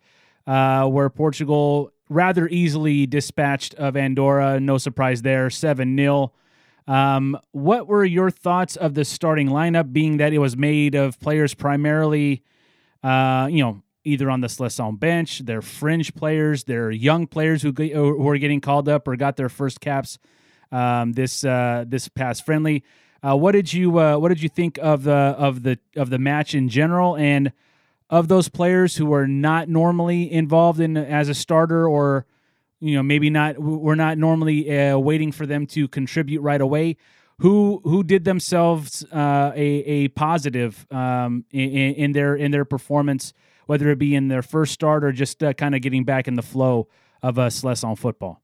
[0.46, 4.60] uh, where Portugal rather easily dispatched of Andorra.
[4.60, 6.32] No surprise there, seven 0
[6.88, 11.20] Um, what were your thoughts of the starting lineup, being that it was made of
[11.20, 12.42] players primarily,
[13.02, 17.72] uh, you know, either on the Seleção bench, they're fringe players, they're young players who,
[17.72, 20.18] who are getting called up or got their first caps
[20.72, 22.84] um, this uh, this past friendly.
[23.22, 26.18] Uh, what did you uh, what did you think of the of the of the
[26.18, 27.52] match in general and
[28.10, 32.26] of those players who are not normally involved in as a starter or
[32.80, 36.96] you know maybe not we're not normally uh, waiting for them to contribute right away
[37.40, 43.32] who who did themselves uh, a a positive um, in, in, their in their performance
[43.66, 46.34] whether it be in their first start or just uh, kind of getting back in
[46.34, 46.88] the flow
[47.22, 48.42] of a uh, on football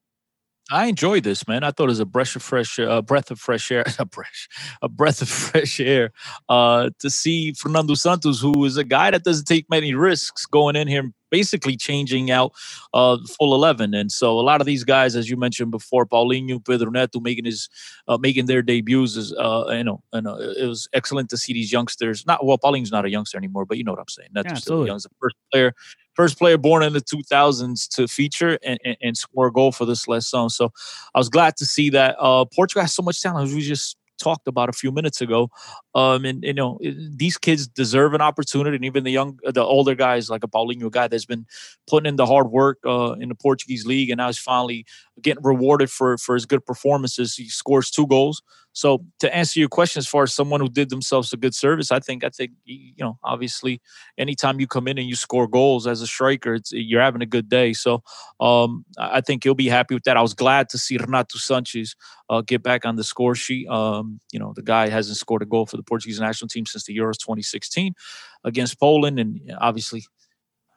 [0.70, 1.62] I enjoyed this, man.
[1.62, 4.48] I thought it was a breath of fresh, a breath of fresh air, a breath,
[4.80, 6.12] a breath of fresh air
[6.48, 10.74] uh, to see Fernando Santos, who is a guy that doesn't take many risks, going
[10.74, 12.52] in here basically changing out
[12.92, 13.92] uh, full 11.
[13.92, 17.44] And so a lot of these guys, as you mentioned before, Paulinho, Pedro Neto making
[17.44, 17.68] his
[18.06, 21.52] uh, making their debuts is uh, you know, and uh, it was excellent to see
[21.52, 22.24] these youngsters.
[22.24, 24.30] Not well, Paulinho's not a youngster anymore, but you know what I'm saying.
[24.32, 24.98] That's yeah, still young.
[24.98, 25.74] The first player
[26.14, 29.84] first player born in the 2000s to feature and, and, and score a goal for
[29.84, 30.48] this Seleção.
[30.48, 30.70] So
[31.12, 32.14] I was glad to see that.
[32.20, 33.52] Uh, Portugal has so much talent.
[33.52, 35.50] We just talked about a few minutes ago.
[35.94, 36.80] Um, and you know,
[37.22, 40.90] these kids deserve an opportunity, and even the young, the older guys like a Paulinho
[40.90, 41.46] guy that's been
[41.86, 44.84] putting in the hard work uh, in the Portuguese league, and now he's finally
[45.20, 47.36] getting rewarded for for his good performances.
[47.36, 48.42] He scores two goals.
[48.74, 51.92] So to answer your question, as far as someone who did themselves a good service,
[51.92, 53.80] I think I think you know obviously
[54.18, 57.48] anytime you come in and you score goals as a striker, you're having a good
[57.48, 57.72] day.
[57.72, 58.02] So
[58.40, 60.16] um, I think he'll be happy with that.
[60.16, 61.94] I was glad to see Renato Sanches
[62.28, 63.68] uh, get back on the score sheet.
[63.68, 66.84] Um, you know the guy hasn't scored a goal for the Portuguese national team since
[66.84, 67.94] the Euros 2016
[68.42, 70.02] against Poland, and obviously,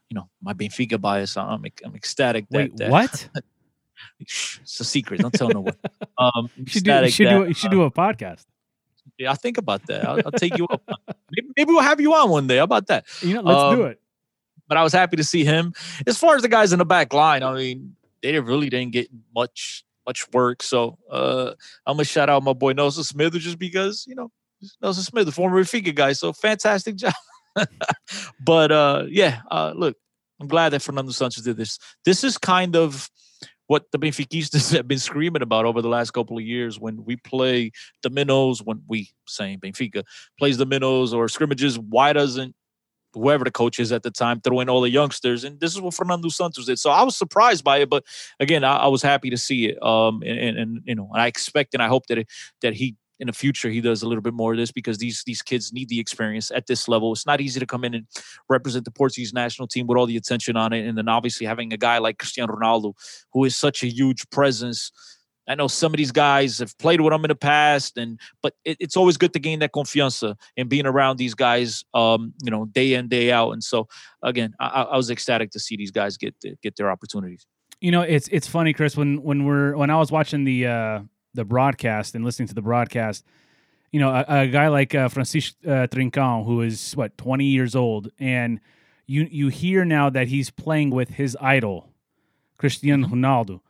[0.10, 1.36] you know my Benfica bias.
[1.36, 2.46] I'm I'm ecstatic.
[2.52, 3.28] Wait, that, what?
[4.20, 5.22] it's a secret.
[5.22, 5.76] Don't tell no one.
[6.20, 8.44] Um, you should, do, you should, that, do, you should uh, do a podcast.
[9.20, 10.04] Yeah, I think about that.
[10.04, 10.82] I'll, I'll take you up.
[11.32, 12.58] Maybe, maybe, we'll have you on one day.
[12.58, 13.06] How about that?
[13.22, 14.00] You know, let's um, do it.
[14.68, 15.74] But I was happy to see him.
[16.08, 19.10] As far as the guys in the back line, I mean, they really didn't get
[19.36, 20.64] much much work.
[20.64, 21.52] So uh,
[21.86, 24.32] I'm gonna shout out my boy Nelson Semedo just because you know
[24.82, 26.14] Nelson Semedo, the former Benfica guy.
[26.14, 27.14] So fantastic job.
[28.44, 29.98] but uh, yeah, uh, look,
[30.40, 31.78] I'm glad that Fernando Santos did this.
[32.06, 33.10] This is kind of
[33.68, 37.16] what the Benfiquistas have been screaming about over the last couple of years when we
[37.18, 40.04] play the minnows, when we saying Benfica
[40.40, 42.56] plays the minnows or scrimmages, why doesn't
[43.14, 45.44] whoever the coach is at the time throw in all the youngsters?
[45.44, 46.80] And this is what Fernando Santos did.
[46.80, 48.04] So I was surprised by it, but
[48.40, 49.82] again, I, I was happy to see it.
[49.84, 52.28] Um, and, and, and you know, I expect and I hope that it,
[52.62, 55.24] that he in the future he does a little bit more of this because these
[55.26, 57.12] these kids need the experience at this level.
[57.14, 58.08] It's not easy to come in and
[58.50, 61.74] represent the Portuguese national team with all the attention on it, and then obviously having
[61.74, 62.94] a guy like Cristiano Ronaldo,
[63.34, 64.92] who is such a huge presence.
[65.50, 68.54] I know some of these guys have played with him in the past, and but
[68.66, 72.52] it, it's always good to gain that confianza and being around these guys, um, you
[72.52, 73.52] know, day in day out.
[73.52, 73.88] And so,
[74.22, 77.48] again, I, I was ecstatic to see these guys get get their opportunities.
[77.80, 78.98] You know, it's it's funny, Chris.
[78.98, 81.00] When when we're when I was watching the uh,
[81.38, 83.24] the broadcast and listening to the broadcast,
[83.92, 87.76] you know, a, a guy like uh, Francisco uh, Trincão, who is what twenty years
[87.76, 88.60] old, and
[89.06, 91.90] you you hear now that he's playing with his idol,
[92.58, 93.24] Cristiano mm-hmm.
[93.24, 93.62] Ronaldo.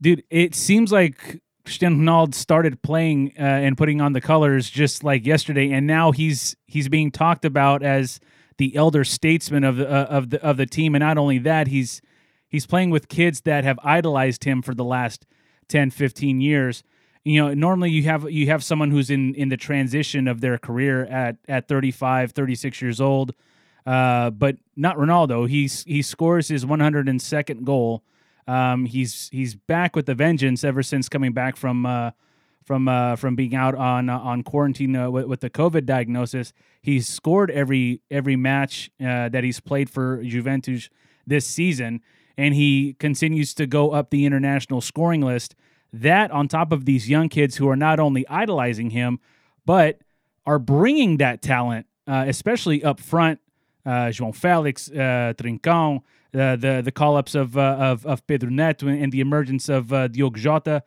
[0.00, 5.04] Dude, it seems like Cristiano Ronaldo started playing uh, and putting on the colors just
[5.04, 8.20] like yesterday, and now he's he's being talked about as
[8.56, 10.94] the elder statesman of the uh, of the of the team.
[10.94, 12.00] And not only that, he's
[12.48, 15.26] he's playing with kids that have idolized him for the last
[15.68, 16.82] 10, 15 years
[17.28, 20.58] you know normally you have you have someone who's in in the transition of their
[20.58, 23.34] career at at 35 36 years old.
[23.86, 25.48] Uh, but not ronaldo.
[25.48, 28.02] He's he scores his 102nd goal.
[28.46, 32.10] Um, he's he's back with the vengeance ever since coming back from uh,
[32.64, 36.52] from uh, from being out on uh, on quarantine uh, with, with, the covid diagnosis.
[36.82, 40.90] He's scored every every match uh, that he's played for juventus
[41.26, 42.02] this season
[42.38, 45.54] and he continues to go up the international scoring list
[45.92, 49.20] that on top of these young kids who are not only idolizing him,
[49.64, 50.00] but
[50.46, 53.40] are bringing that talent, uh, especially up front.
[53.86, 56.02] Uh, João Felix, uh, Trincão,
[56.34, 59.92] uh, the the call ups of, uh, of of Pedro Neto and the emergence of
[59.92, 60.82] uh, Diogo Jota.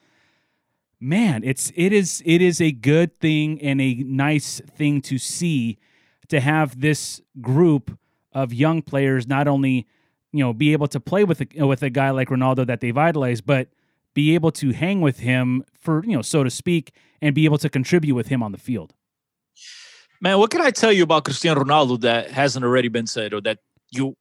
[1.00, 5.80] Man, it's it is it is a good thing and a nice thing to see
[6.28, 7.98] to have this group
[8.34, 9.88] of young players not only
[10.32, 12.98] you know be able to play with a, with a guy like Ronaldo that they've
[12.98, 13.70] idolized, but
[14.14, 17.58] be able to hang with him for, you know, so to speak, and be able
[17.60, 18.94] to contribute with him on the field.
[20.20, 23.42] Man, what can I tell you about Cristiano Ronaldo that hasn't already been said or
[23.42, 23.60] that
[23.92, 24.16] you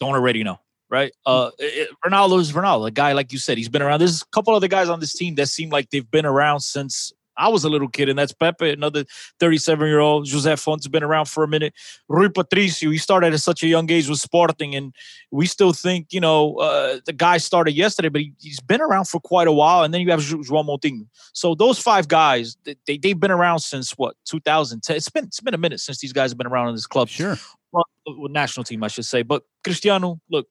[0.00, 0.58] don't already know?
[0.88, 3.58] Right, uh, it, Ronaldo is Ronaldo, a guy like you said.
[3.58, 3.98] He's been around.
[3.98, 7.12] There's a couple other guys on this team that seem like they've been around since
[7.36, 9.04] I was a little kid, and that's Pepe, another
[9.40, 10.30] 37 year old.
[10.30, 11.74] Jose Fonte's been around for a minute.
[12.08, 14.94] Rui Patricio, he started at such a young age with Sporting, and
[15.30, 19.06] we still think, you know, uh, the guy started yesterday, but he, has been around
[19.06, 19.84] for quite a while.
[19.84, 21.06] And then you have João Moutinho.
[21.32, 24.96] So those five guys, they, they've been around since what, 2010?
[24.96, 27.08] It's been, it's been a minute since these guys have been around in this club.
[27.08, 27.36] Sure.
[27.72, 29.22] Well, national team, I should say.
[29.22, 30.46] But Cristiano, look,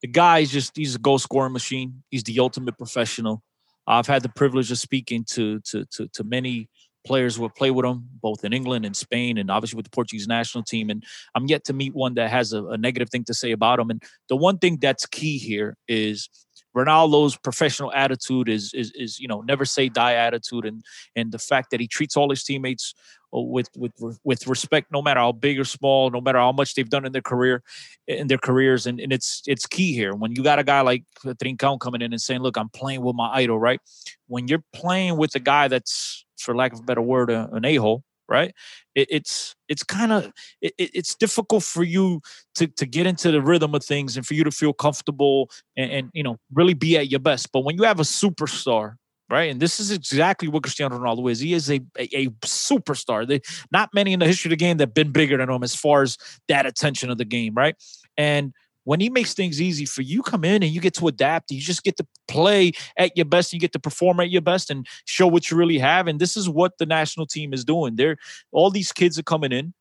[0.00, 2.02] the guy is just, he's a goal scoring machine.
[2.10, 3.42] He's the ultimate professional
[3.86, 6.68] I've had the privilege of speaking to to to, to many
[7.04, 9.90] players who have played with him, both in England and Spain, and obviously with the
[9.90, 10.88] Portuguese national team.
[10.88, 11.04] And
[11.34, 13.90] I'm yet to meet one that has a, a negative thing to say about him.
[13.90, 16.28] And the one thing that's key here is
[16.76, 20.82] Ronaldo's professional attitude is is is you know never say die attitude, and
[21.14, 22.94] and the fact that he treats all his teammates
[23.32, 23.92] with with
[24.24, 27.12] with respect, no matter how big or small, no matter how much they've done in
[27.12, 27.62] their career,
[28.06, 30.14] in their careers, and, and it's it's key here.
[30.14, 33.16] When you got a guy like Trincão coming in and saying, "Look, I'm playing with
[33.16, 33.80] my idol," right?
[34.26, 37.76] When you're playing with a guy that's, for lack of a better word, an a
[37.76, 38.54] hole, right?
[38.94, 42.20] It, it's it's kind of it, it's difficult for you
[42.56, 45.90] to to get into the rhythm of things and for you to feel comfortable and,
[45.90, 47.50] and you know really be at your best.
[47.52, 48.96] But when you have a superstar
[49.30, 49.50] right?
[49.50, 51.40] And this is exactly what Cristiano Ronaldo is.
[51.40, 53.26] He is a, a, a superstar.
[53.26, 55.62] They, not many in the history of the game that have been bigger than him
[55.62, 56.18] as far as
[56.48, 57.76] that attention of the game, right?
[58.16, 58.52] And
[58.84, 61.50] when he makes things easy for you, come in and you get to adapt.
[61.50, 63.52] You just get to play at your best.
[63.52, 66.08] You get to perform at your best and show what you really have.
[66.08, 67.96] And this is what the national team is doing.
[67.96, 68.16] They're
[68.50, 69.72] all these kids are coming in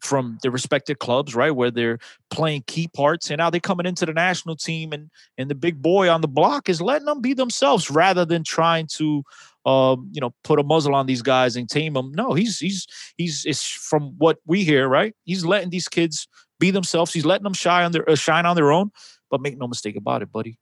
[0.00, 1.98] from their respective clubs, right, where they're
[2.30, 5.80] playing key parts, and now they're coming into the national team, and and the big
[5.80, 9.22] boy on the block is letting them be themselves rather than trying to,
[9.66, 12.12] um, you know, put a muzzle on these guys and tame them.
[12.12, 12.86] No, he's he's
[13.16, 15.14] he's it's from what we hear, right?
[15.24, 16.28] He's letting these kids
[16.58, 17.12] be themselves.
[17.12, 18.90] He's letting them shine on their uh, shine on their own.
[19.30, 20.58] But make no mistake about it, buddy.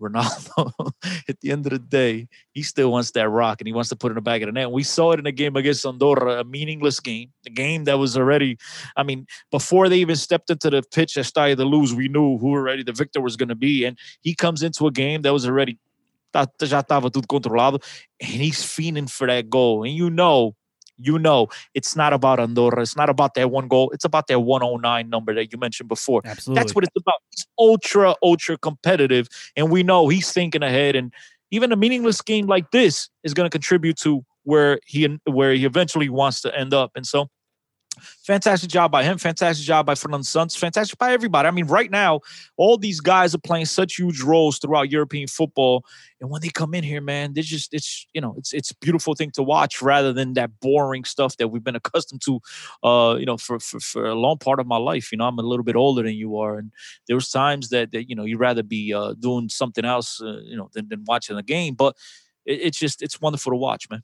[0.00, 0.72] Ronaldo,
[1.28, 3.96] at the end of the day, he still wants that rock and he wants to
[3.96, 4.70] put it in the back of the net.
[4.70, 8.16] We saw it in a game against Andorra, a meaningless game, a game that was
[8.16, 8.58] already,
[8.96, 12.38] I mean, before they even stepped into the pitch that started to lose, we knew
[12.38, 13.84] who already the victor was going to be.
[13.84, 15.78] And he comes into a game that was already,
[16.34, 17.80] já estava tudo controlado,
[18.20, 19.84] and he's fiending for that goal.
[19.84, 20.54] And you know,
[20.98, 22.82] you know it's not about Andorra.
[22.82, 23.90] It's not about that one goal.
[23.90, 26.22] It's about that 109 number that you mentioned before.
[26.24, 26.60] Absolutely.
[26.60, 27.16] That's what it's about.
[27.30, 29.28] He's ultra, ultra competitive.
[29.56, 30.96] And we know he's thinking ahead.
[30.96, 31.12] And
[31.50, 35.64] even a meaningless game like this is going to contribute to where he where he
[35.64, 36.92] eventually wants to end up.
[36.94, 37.28] And so
[37.98, 39.18] Fantastic job by him.
[39.18, 40.56] Fantastic job by Fernando Santos.
[40.56, 41.48] Fantastic by everybody.
[41.48, 42.20] I mean, right now,
[42.56, 45.84] all these guys are playing such huge roles throughout European football.
[46.20, 48.76] And when they come in here, man, they're just it's you know it's it's a
[48.76, 52.40] beautiful thing to watch rather than that boring stuff that we've been accustomed to,
[52.82, 55.12] uh, you know, for, for for a long part of my life.
[55.12, 56.72] You know, I'm a little bit older than you are, and
[57.06, 60.40] there was times that that you know you'd rather be uh, doing something else, uh,
[60.42, 61.74] you know, than, than watching the game.
[61.74, 61.96] But
[62.44, 64.02] it, it's just it's wonderful to watch, man.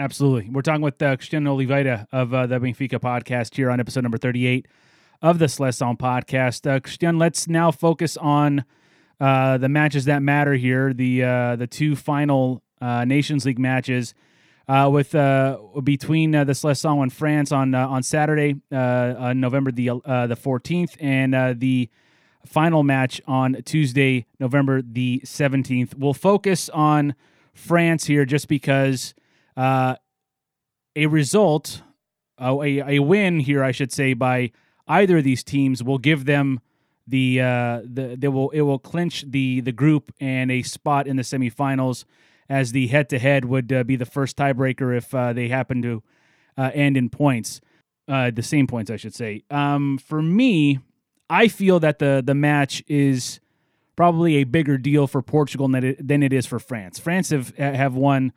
[0.00, 0.48] Absolutely.
[0.48, 4.16] We're talking with uh, Cristiano Oliveira of uh, the Benfica podcast here on episode number
[4.16, 4.66] 38
[5.20, 6.66] of the Seleção podcast.
[6.66, 8.64] Uh, Cristiano, let's now focus on
[9.20, 14.14] uh, the matches that matter here, the uh, the two final uh, Nations League matches
[14.68, 20.38] uh, with uh, between the Seleção and France on on Saturday, uh, November the the
[20.42, 21.90] 14th, and the
[22.46, 25.94] final match on Tuesday, November the 17th.
[25.94, 27.14] We'll focus on
[27.52, 29.12] France here just because
[29.56, 29.96] uh,
[30.96, 31.82] a result,
[32.40, 34.52] uh, a, a win here, I should say, by
[34.88, 36.60] either of these teams will give them
[37.06, 41.16] the uh, the they will it will clinch the the group and a spot in
[41.16, 42.04] the semifinals
[42.48, 45.82] as the head to head would uh, be the first tiebreaker if uh, they happen
[45.82, 46.02] to
[46.56, 47.60] uh, end in points,
[48.08, 49.42] uh, the same points I should say.
[49.50, 50.78] Um, for me,
[51.28, 53.40] I feel that the the match is
[53.96, 56.98] probably a bigger deal for Portugal than it, than it is for France.
[56.98, 58.32] France have have won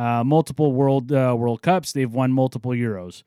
[0.00, 1.92] uh, multiple World uh, World Cups.
[1.92, 3.22] They've won multiple Euros.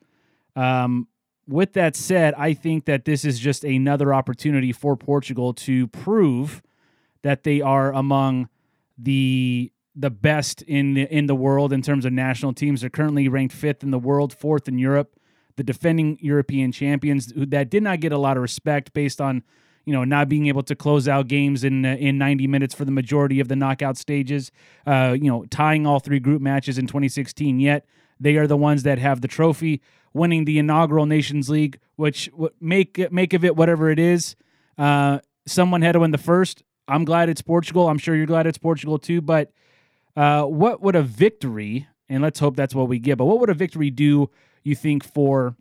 [0.56, 1.06] Um,
[1.46, 6.62] with that said, I think that this is just another opportunity for Portugal to prove
[7.22, 8.48] that they are among
[8.98, 12.80] the the best in the, in the world in terms of national teams.
[12.80, 15.14] They're currently ranked fifth in the world, fourth in Europe.
[15.54, 19.44] The defending European champions that did not get a lot of respect based on
[19.84, 22.84] you know, not being able to close out games in uh, in 90 minutes for
[22.84, 24.50] the majority of the knockout stages,
[24.86, 27.60] uh, you know, tying all three group matches in 2016.
[27.60, 27.86] Yet
[28.18, 29.80] they are the ones that have the trophy,
[30.12, 32.30] winning the inaugural Nations League, which
[32.60, 34.36] make make of it whatever it is.
[34.78, 36.62] Uh, someone had to win the first.
[36.88, 37.88] I'm glad it's Portugal.
[37.88, 39.20] I'm sure you're glad it's Portugal too.
[39.20, 39.52] But
[40.16, 43.50] uh, what would a victory, and let's hope that's what we get, but what would
[43.50, 44.30] a victory do,
[44.62, 45.56] you think, for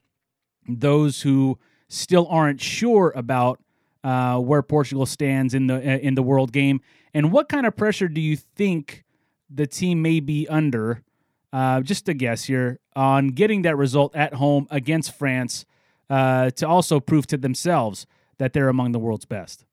[0.67, 1.57] those who
[1.87, 3.59] still aren't sure about
[4.03, 6.81] uh, where Portugal stands in the uh, in the world game,
[7.13, 9.03] and what kind of pressure do you think
[9.49, 11.03] the team may be under
[11.51, 15.65] uh, just a guess here, on getting that result at home against France
[16.09, 18.07] uh, to also prove to themselves
[18.39, 19.65] that they're among the world's best?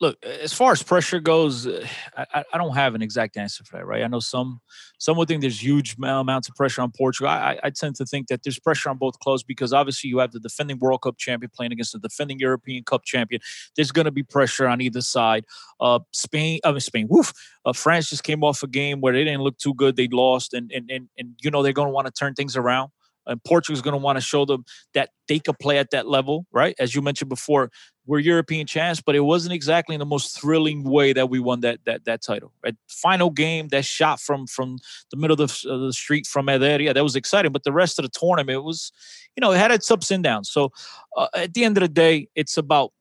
[0.00, 1.86] Look as far as pressure goes uh,
[2.16, 4.02] I, I don't have an exact answer for that right?
[4.02, 4.60] I know some
[4.98, 7.28] some would think there's huge amounts of pressure on portugal.
[7.28, 10.32] I, I tend to think that there's pressure on both clubs because obviously you have
[10.32, 13.40] the defending world cup champion playing against the defending european cup champion.
[13.74, 15.44] There's going to be pressure on either side.
[15.80, 17.32] Uh spain i mean spain woof!
[17.64, 19.96] Uh, france just came off a game where they didn't look too good.
[19.96, 22.56] They lost and and and, and you know they're going to want to turn things
[22.56, 22.90] around
[23.26, 24.64] and Portugal's going to want to show them
[24.94, 26.74] that they could play at that level, right?
[26.78, 27.70] As you mentioned before,
[28.06, 31.60] we're European champs, but it wasn't exactly in the most thrilling way that we won
[31.60, 32.52] that that that title.
[32.62, 32.76] Right?
[32.88, 34.78] Final game, that shot from from
[35.10, 37.52] the middle of the, the street from Eder, that was exciting.
[37.52, 38.92] But the rest of the tournament was,
[39.36, 40.50] you know, it had its ups and downs.
[40.50, 40.70] So
[41.16, 42.92] uh, at the end of the day, it's about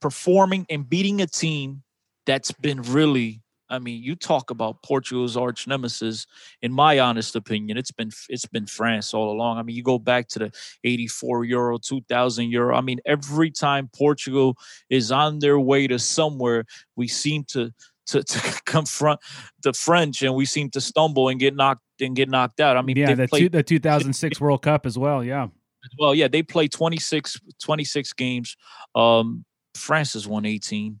[0.00, 1.82] performing and beating a team
[2.26, 3.40] that's been really
[3.70, 6.26] I mean, you talk about Portugal's arch nemesis.
[6.62, 9.58] In my honest opinion, it's been it's been France all along.
[9.58, 10.52] I mean, you go back to the
[10.84, 12.76] 84 euro, 2000 euro.
[12.76, 14.56] I mean, every time Portugal
[14.90, 16.64] is on their way to somewhere,
[16.96, 17.72] we seem to
[18.08, 19.20] to, to confront
[19.62, 22.76] the French and we seem to stumble and get knocked and get knocked out.
[22.76, 25.24] I mean, yeah, the, played, two, the 2006 World Cup as well.
[25.24, 25.48] Yeah.
[25.98, 28.56] Well, yeah, they played 26, 26 games.
[28.94, 29.44] Um,
[29.74, 31.00] France has won 18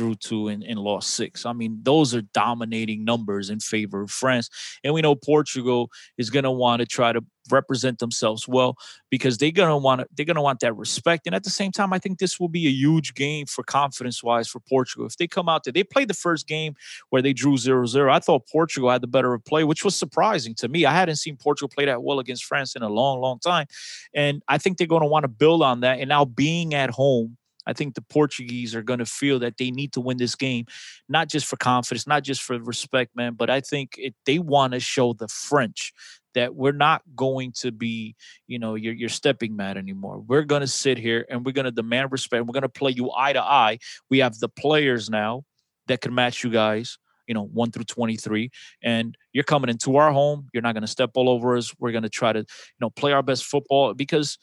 [0.00, 1.44] drew two and, and lost six.
[1.44, 4.48] I mean, those are dominating numbers in favor of France.
[4.82, 8.76] And we know Portugal is going to want to try to represent themselves well
[9.10, 11.26] because they're going to want they're going to want that respect.
[11.26, 14.22] And at the same time, I think this will be a huge game for confidence
[14.22, 15.06] wise for Portugal.
[15.06, 16.74] If they come out there, they played the first game
[17.10, 18.10] where they drew 0-0.
[18.10, 20.86] I thought Portugal had the better of play, which was surprising to me.
[20.86, 23.66] I hadn't seen Portugal play that well against France in a long, long time.
[24.14, 25.98] And I think they're going to want to build on that.
[25.98, 27.36] And now being at home
[27.66, 30.66] I think the Portuguese are going to feel that they need to win this game,
[31.08, 34.72] not just for confidence, not just for respect, man, but I think it, they want
[34.72, 35.92] to show the French
[36.34, 38.14] that we're not going to be,
[38.46, 40.20] you know, your, your stepping mat anymore.
[40.20, 42.46] We're going to sit here and we're going to demand respect.
[42.46, 43.78] We're going to play you eye to eye.
[44.08, 45.44] We have the players now
[45.88, 46.98] that can match you guys
[47.30, 48.50] you know, one through 23.
[48.82, 50.48] And you're coming into our home.
[50.52, 51.72] You're not going to step all over us.
[51.78, 54.36] We're going to try to, you know, play our best football because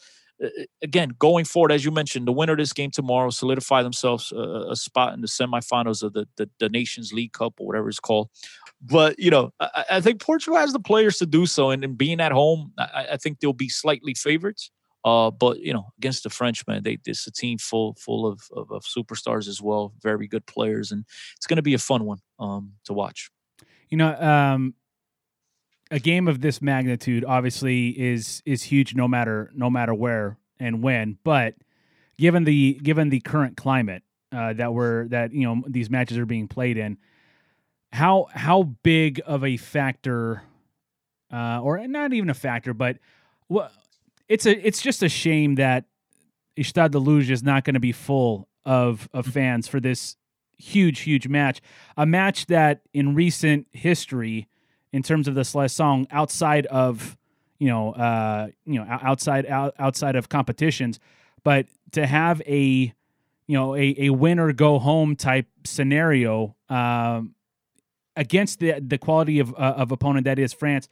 [0.81, 4.67] again, going forward, as you mentioned, the winner of this game tomorrow solidify themselves a,
[4.69, 7.99] a spot in the semifinals of the, the, the Nations League Cup or whatever it's
[7.99, 8.29] called.
[8.81, 11.97] But you know, I, I think Portugal has the players to do so, and, and
[11.97, 14.69] being at home, I, I, think they'll be slightly favorites.
[15.03, 18.71] Uh, but you know, against the Frenchmen, they it's a team full full of, of,
[18.71, 22.19] of superstars as well, very good players, and it's going to be a fun one
[22.39, 23.31] um, to watch.
[23.89, 24.75] You know, um,
[25.91, 30.81] a game of this magnitude obviously is is huge no matter no matter where and
[30.81, 31.55] when but
[32.17, 36.25] given the given the current climate uh, that we're that you know these matches are
[36.25, 36.97] being played in
[37.91, 40.43] how how big of a factor
[41.31, 42.97] uh, or not even a factor but
[43.49, 43.71] well
[44.27, 45.85] it's a it's just a shame that
[46.61, 50.17] Stade de Luz is not going to be full of of fans for this
[50.57, 51.61] huge huge match
[51.95, 54.47] a match that in recent history
[54.91, 57.17] in terms of this Seleção outside of
[57.59, 60.99] you know uh you know outside out, outside of competitions.
[61.43, 62.93] But to have a
[63.47, 67.35] you know a, a win or go home type scenario um
[68.15, 70.89] against the the quality of uh, of opponent that is France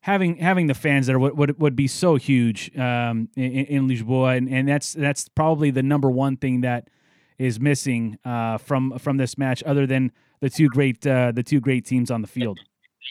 [0.00, 4.36] having having the fans there would would, would be so huge um in, in Lisboa.
[4.36, 6.88] And, and that's that's probably the number one thing that
[7.38, 11.60] is missing uh from from this match other than the two great uh the two
[11.60, 12.58] great teams on the field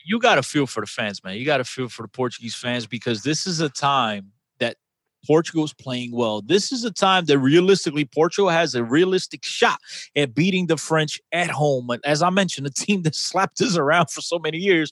[0.06, 1.36] you got to feel for the fans, man.
[1.36, 4.78] You got to feel for the Portuguese fans because this is a time that
[5.26, 6.42] Portugal's playing well.
[6.42, 9.80] This is a time that realistically Portugal has a realistic shot
[10.16, 11.90] at beating the French at home.
[12.06, 14.92] As I mentioned, a team that slapped us around for so many years,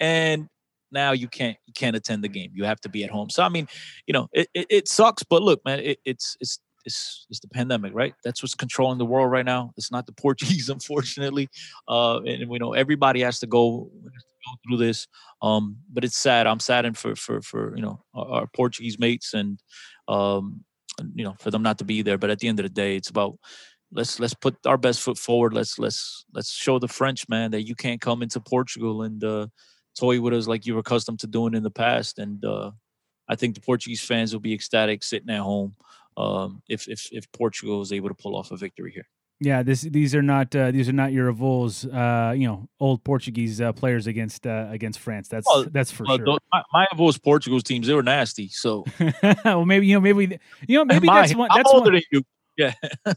[0.00, 0.48] and
[0.92, 2.52] now you can't you can't attend the game.
[2.54, 3.30] You have to be at home.
[3.30, 3.68] So I mean,
[4.06, 7.48] you know, it, it, it sucks, but look, man, it, it's it's it's, it's the
[7.48, 8.14] pandemic, right?
[8.24, 9.72] That's what's controlling the world right now.
[9.76, 11.48] It's not the Portuguese, unfortunately.
[11.88, 13.90] Uh, and we know everybody has to go
[14.46, 15.06] go through this.
[15.42, 16.46] Um, but it's sad.
[16.46, 19.60] I'm saddened for for for you know our, our Portuguese mates and
[20.08, 20.64] um,
[21.14, 22.18] you know for them not to be there.
[22.18, 23.38] But at the end of the day, it's about
[23.92, 25.54] let's let's put our best foot forward.
[25.54, 29.46] Let's let's let's show the French man that you can't come into Portugal and uh,
[29.98, 32.18] toy with us like you were accustomed to doing in the past.
[32.18, 32.70] And uh,
[33.28, 35.74] I think the Portuguese fans will be ecstatic sitting at home
[36.16, 39.06] um, if if if Portugal is able to pull off a victory here.
[39.38, 43.04] Yeah, this these are not uh, these are not your Vols, uh, you know, old
[43.04, 45.28] Portuguese uh, players against uh, against France.
[45.28, 46.38] That's well, that's for well, sure.
[46.50, 46.86] My, my
[47.22, 48.48] Portugal's teams they were nasty.
[48.48, 48.86] So
[49.44, 51.50] well, maybe you know maybe you know maybe my, that's one.
[51.50, 51.94] I'm that's older one.
[51.94, 52.22] than you.
[52.56, 52.72] Yeah.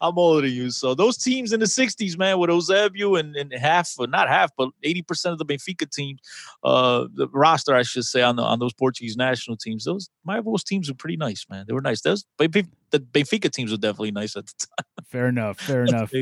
[0.00, 0.70] I'm older than you.
[0.70, 4.50] So those teams in the 60s, man, with Eusebio and, and half, or not half,
[4.56, 6.18] but 80% of the Benfica team,
[6.64, 10.40] uh, the roster, I should say, on the, on those Portuguese national teams, those my
[10.40, 11.64] those teams were pretty nice, man.
[11.66, 12.00] They were nice.
[12.02, 15.04] Those the Benfica teams were definitely nice at the time.
[15.06, 15.60] Fair enough.
[15.60, 16.12] Fair enough.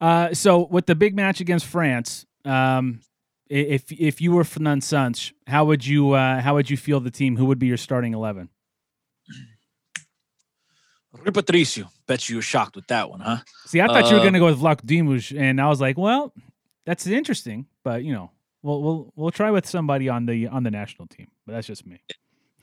[0.00, 3.00] Uh, so with the big match against France, um,
[3.48, 7.10] if if you were Fernando Santos, how would you uh, how would you feel the
[7.10, 7.36] team?
[7.36, 8.48] Who would be your starting eleven?
[11.22, 11.90] Rui Patricio.
[12.06, 13.38] Bet you were shocked with that one, huh?
[13.66, 15.98] See, I thought uh, you were going to go with Vlachodimos, and I was like,
[15.98, 16.32] well,
[16.84, 18.30] that's interesting, but you know,
[18.62, 21.28] we'll we'll we'll try with somebody on the on the national team.
[21.46, 22.00] But that's just me.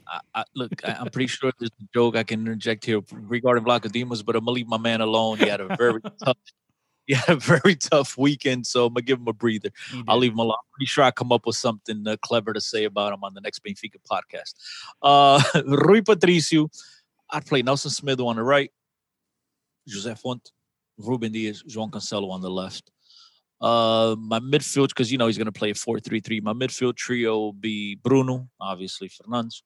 [0.07, 3.63] I, I, look, I, am pretty sure there's a joke I can interject here regarding
[3.63, 5.37] Vlachodimos, but I'm gonna leave my man alone.
[5.37, 6.37] He had a very tough,
[7.07, 9.69] he had a very tough weekend, so I'm gonna give him a breather.
[10.07, 10.57] I'll leave him alone.
[10.59, 13.33] I'm pretty sure I come up with something uh, clever to say about him on
[13.33, 14.53] the next Benfica podcast.
[15.01, 16.69] Uh, Rui Patricio
[17.33, 18.71] I'd play Nelson Semedo on the right,
[19.89, 20.51] José Fonte,
[20.97, 22.91] Ruben Dias, João Cancelo on the left.
[23.59, 26.41] Uh, my midfield, because you know he's going to play 4 3 3.
[26.41, 29.63] My midfield trio will be Bruno, obviously, Fernandes,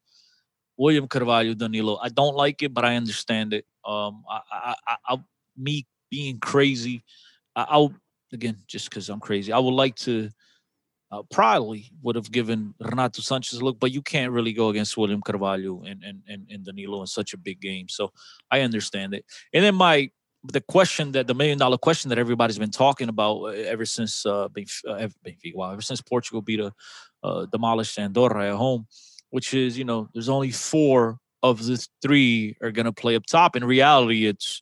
[0.78, 1.98] William Carvalho, Danilo.
[2.02, 3.66] I don't like it, but I understand it.
[3.86, 5.18] Um, I, I, I, I
[5.58, 7.04] me being crazy,
[7.56, 7.94] I, I'll,
[8.32, 10.30] again, just because I'm crazy, I would like to
[11.12, 14.98] uh, probably would have given Renato Sanches a look, but you can't really go against
[14.98, 17.88] William Carvalho and, and, and, and Danilo in such a big game.
[17.88, 18.12] So
[18.52, 19.26] I understand it.
[19.54, 20.12] And then my
[20.44, 24.26] the question that the million dollar question that everybody's been talking about uh, ever since
[24.26, 26.74] uh, Benfica, well, ever since Portugal beat a
[27.24, 28.88] uh, demolished Andorra at home,
[29.30, 33.26] which is you know there's only four of the three are going to play up
[33.26, 33.56] top.
[33.56, 34.62] In reality, it's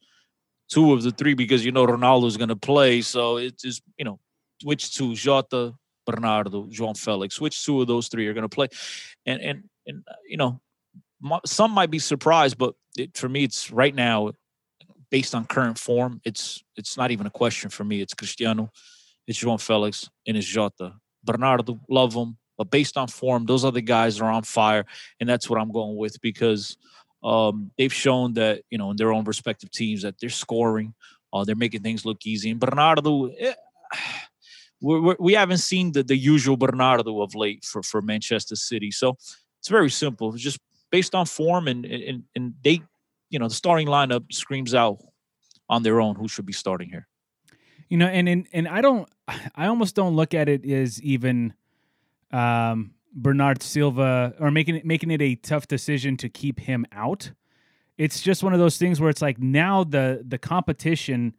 [0.70, 4.06] two of the three because you know Ronaldo's going to play, so it's just you
[4.06, 4.20] know
[4.64, 5.74] which two Jota,
[6.06, 8.68] Bernardo, João Felix, which two of those three are going to play?
[9.26, 10.62] And and and uh, you know,
[11.46, 14.32] some might be surprised, but it, for me, it's right now
[15.10, 16.22] based on current form.
[16.24, 18.02] It's it's not even a question for me.
[18.02, 18.72] It's Cristiano,
[19.28, 20.94] it's João Felix, and it's Jota.
[21.24, 24.86] Bernardo, love him, but based on form, those other guys are on fire,
[25.20, 26.78] and that's what I'm going with because
[27.24, 30.94] um, they've shown that you know in their own respective teams that they're scoring,
[31.34, 32.52] uh, they're making things look easy.
[32.52, 33.28] And Bernardo.
[33.28, 33.54] Eh,
[34.86, 38.92] we're, we have not seen the, the usual Bernardo of late for, for Manchester City.
[38.92, 39.18] So
[39.60, 40.34] it's very simple.
[40.34, 40.60] It's just
[40.92, 42.82] based on form and, and, and they,
[43.30, 45.00] you know, the starting lineup screams out
[45.70, 47.08] on their own who should be starting here.
[47.90, 49.10] You know, and and, and I don't,
[49.56, 51.54] I almost don't look at it as even
[52.32, 57.32] um, Bernardo Silva or making it making it a tough decision to keep him out.
[57.98, 61.36] It's just one of those things where it's like now the the competition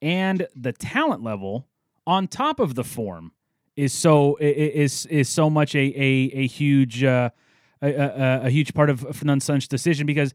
[0.00, 1.67] and the talent level
[2.08, 3.32] on top of the form
[3.76, 7.28] is so is is so much a a, a huge uh,
[7.82, 10.32] a, a, a, huge part of Fernando Santos's decision because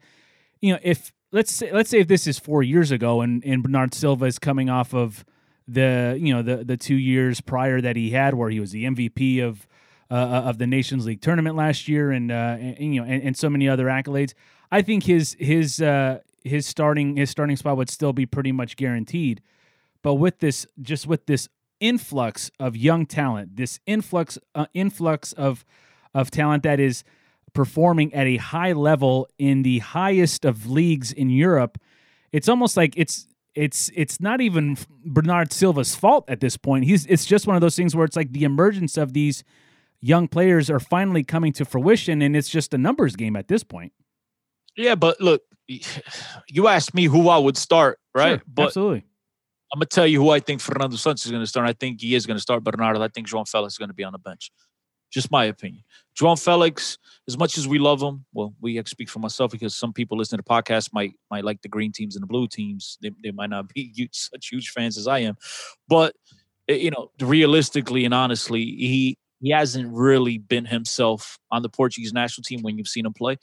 [0.61, 3.63] you know if let's say let's say if this is four years ago and and
[3.63, 5.25] Bernardo Silva is coming off of
[5.67, 8.85] the you know the the two years prior that he had where he was the
[8.85, 9.67] MVP of
[10.11, 13.23] uh, uh, of the Nations League tournament last year and, uh, and you know and,
[13.23, 14.33] and, so many other accolades
[14.71, 18.75] I think his his uh, his starting his starting spot would still be pretty much
[18.75, 19.41] guaranteed.
[20.01, 21.49] But with this just with this
[21.79, 25.65] influx of young talent, this influx uh, influx of
[26.13, 27.03] of talent that is
[27.53, 31.77] performing at a high level in the highest of leagues in Europe.
[32.31, 36.85] It's almost like it's it's it's not even Bernardo Silva's fault at this point.
[36.85, 39.43] He's it's just one of those things where it's like the emergence of these
[40.01, 43.63] young players are finally coming to fruition and it's just a numbers game at this
[43.63, 43.93] point.
[44.75, 45.43] Yeah, but look,
[46.47, 48.39] you asked me who I would start, right?
[48.39, 49.05] Sure, but absolutely.
[49.73, 51.67] I'm gonna tell you who I think Fernando Santos is gonna start.
[51.67, 53.01] I think he is gonna start Bernardo.
[53.01, 54.51] I think João Felix is gonna be on the bench.
[55.11, 55.83] Just my opinion.
[56.15, 59.91] João Felix, as much as we love him, well, we speak for myself because some
[59.91, 62.99] people listening to the podcast might might like the green teams and the blue teams.
[63.01, 65.37] They, they might not be huge, such huge fans as I am,
[65.87, 66.15] but
[66.69, 72.13] eh, you know, realistically and honestly, he he hasn't really been himself on the Portuguese
[72.13, 73.37] national team when you've seen him play.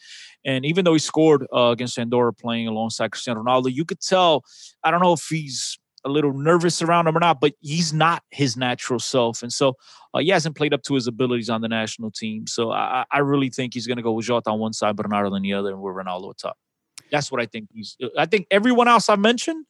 [0.47, 4.45] And even though he scored uh, against Andorra playing alongside Cristiano Ronaldo, you could tell.
[4.85, 8.23] I don't know if he's a little nervous around him or not, but he's not
[8.31, 9.43] his natural self.
[9.43, 9.77] And so
[10.15, 12.47] uh, he hasn't played up to his abilities on the national team.
[12.47, 15.35] So I, I really think he's going to go with Jota on one side, Bernardo
[15.35, 16.57] on the other, and with Ronaldo top.
[17.11, 17.69] That's what I think.
[17.73, 17.97] He's.
[18.17, 19.67] I think everyone else I mentioned,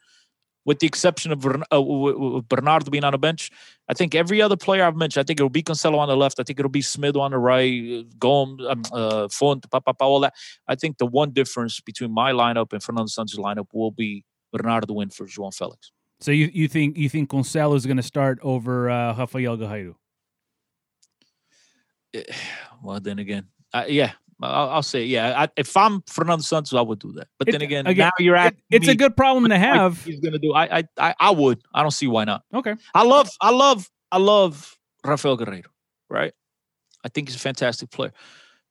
[0.67, 3.51] with the exception of uh, Bernardo being on the bench,
[3.89, 6.39] I think every other player I've mentioned, I think it'll be Cancelo on the left.
[6.39, 10.35] I think it'll be Semedo on the right, Gomes, um, uh, Fonte, Papa, all that.
[10.69, 14.93] I think the one difference between my lineup and Fernando Santos' lineup will be Bernardo
[14.95, 15.93] win for João Felix.
[16.21, 19.95] So you, you think you think Cancelo is going to start over uh, Rafael Guerreiro?
[22.83, 24.13] Well, then again, uh, yeah,
[24.43, 25.43] I'll, I'll say yeah.
[25.43, 27.29] I, if I'm Fernando Santos, I would do that.
[27.39, 30.03] But It- then again, again, now you're at It- it's a good problem to have.
[30.05, 30.53] He's gonna do.
[30.55, 31.61] I, I I I would.
[31.75, 32.43] I don't see why not.
[32.55, 32.75] Okay.
[32.95, 35.67] I love I love I love Rafael Guerreiro.
[36.09, 36.33] Right.
[37.05, 38.13] I think he's a fantastic player,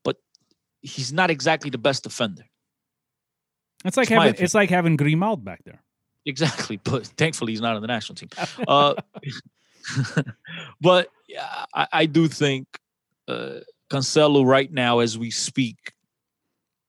[0.03, 0.17] but
[0.81, 2.43] he's not exactly the best defender.
[3.85, 5.83] It's like It's having it's like having Grimaldo back there.
[6.25, 8.29] Exactly, but thankfully he's not on the national team.
[8.67, 8.93] Uh,
[10.81, 12.67] but yeah, I, I do think
[13.27, 13.59] uh,
[13.89, 15.93] Cancelo right now, as we speak,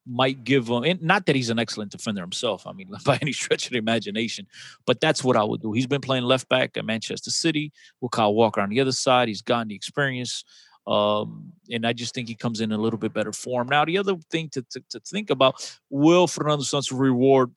[0.06, 0.82] might give him.
[0.82, 2.66] And not that he's an excellent defender himself.
[2.66, 4.46] I mean, by any stretch of the imagination,
[4.86, 5.72] but that's what I would do.
[5.72, 9.28] He's been playing left back at Manchester City with Kyle Walker on the other side.
[9.28, 10.44] He's gotten the experience.
[10.86, 13.68] Um, and I just think he comes in a little bit better form.
[13.68, 17.52] Now, the other thing to, to, to think about will Fernando Santos reward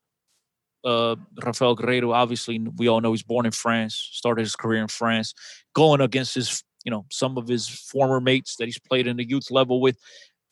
[0.83, 2.13] uh, Rafael Guerreiro?
[2.13, 5.33] Obviously, we all know he's born in France, started his career in France,
[5.73, 9.27] going against his, you know, some of his former mates that he's played in the
[9.27, 9.97] youth level with.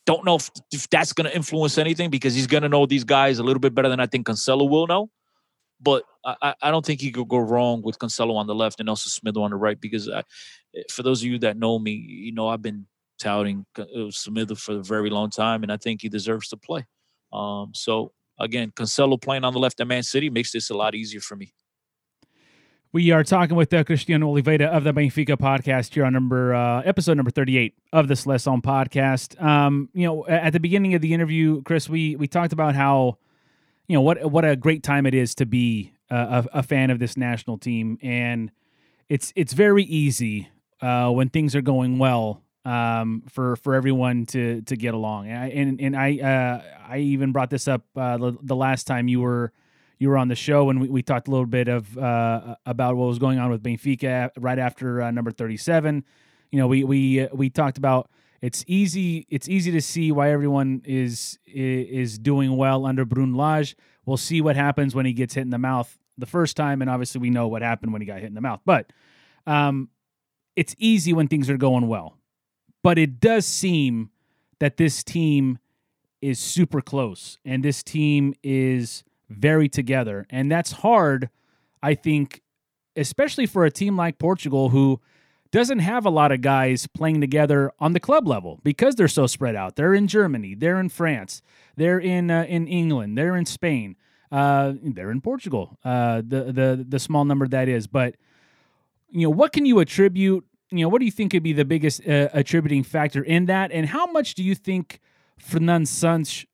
[0.07, 3.03] Don't know if, if that's going to influence anything because he's going to know these
[3.03, 5.11] guys a little bit better than I think Cancelo will know.
[5.79, 8.87] But I, I- don't think he could go wrong with Cancelo on the left and
[8.87, 10.23] Nelson Semedo on the right because I,
[10.91, 12.87] for those of you that know me, you know I've been
[13.19, 16.85] touting uh, Semedo for a very long time, and I think he deserves to play.
[17.31, 18.11] Um, so
[18.41, 21.35] again, Cancelo playing on the left at Man City makes this a lot easier for
[21.35, 21.53] me.
[22.93, 26.81] We are talking with uh, Cristiano Oliveira of the Benfica podcast here on number uh,
[26.81, 29.41] episode number thirty eight of the Seleção podcast.
[29.41, 33.17] Um, you know, at the beginning of the interview, Chris, we we talked about how
[33.87, 36.99] you know what what a great time it is to be a, a fan of
[36.99, 38.51] this national team, and
[39.07, 40.49] it's it's very easy
[40.81, 45.27] uh, when things are going well um, for for everyone to to get along.
[45.29, 48.85] And I, and, and I uh, I even brought this up uh, the, the last
[48.87, 49.51] time you were
[50.01, 52.95] you were on the show and we, we talked a little bit of uh, about
[52.97, 56.03] what was going on with Benfica right after uh, number 37
[56.49, 58.09] you know we we uh, we talked about
[58.41, 63.75] it's easy it's easy to see why everyone is is doing well under Bruno Lage.
[64.05, 66.89] We'll see what happens when he gets hit in the mouth the first time and
[66.89, 68.61] obviously we know what happened when he got hit in the mouth.
[68.65, 68.91] But
[69.45, 69.89] um
[70.55, 72.17] it's easy when things are going well
[72.83, 74.09] but it does seem
[74.59, 75.59] that this team
[76.21, 80.25] is super close and this team is very together.
[80.29, 81.29] And that's hard,
[81.81, 82.41] I think,
[82.95, 84.99] especially for a team like Portugal who
[85.51, 89.27] doesn't have a lot of guys playing together on the club level because they're so
[89.27, 89.75] spread out.
[89.75, 91.41] They're in Germany, they're in France,
[91.75, 93.97] they're in uh, in England, they're in Spain,
[94.31, 95.77] uh, they're in Portugal.
[95.83, 98.15] Uh, the the the small number that is, but
[99.09, 100.45] you know, what can you attribute?
[100.71, 103.71] You know, what do you think could be the biggest uh, attributing factor in that,
[103.71, 104.99] and how much do you think
[105.37, 106.45] Fernando Santos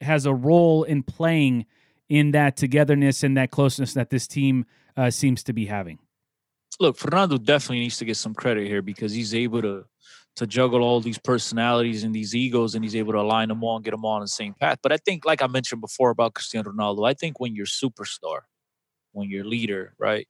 [0.00, 1.66] has a role in playing
[2.08, 4.66] in that togetherness and that closeness that this team
[4.96, 5.98] uh, seems to be having?
[6.80, 9.84] Look, Fernando definitely needs to get some credit here because he's able to
[10.36, 13.76] to juggle all these personalities and these egos, and he's able to align them all
[13.76, 14.78] and get them all on the same path.
[14.82, 18.40] But I think, like I mentioned before about Cristiano Ronaldo, I think when you're superstar,
[19.12, 20.26] when you're leader, right,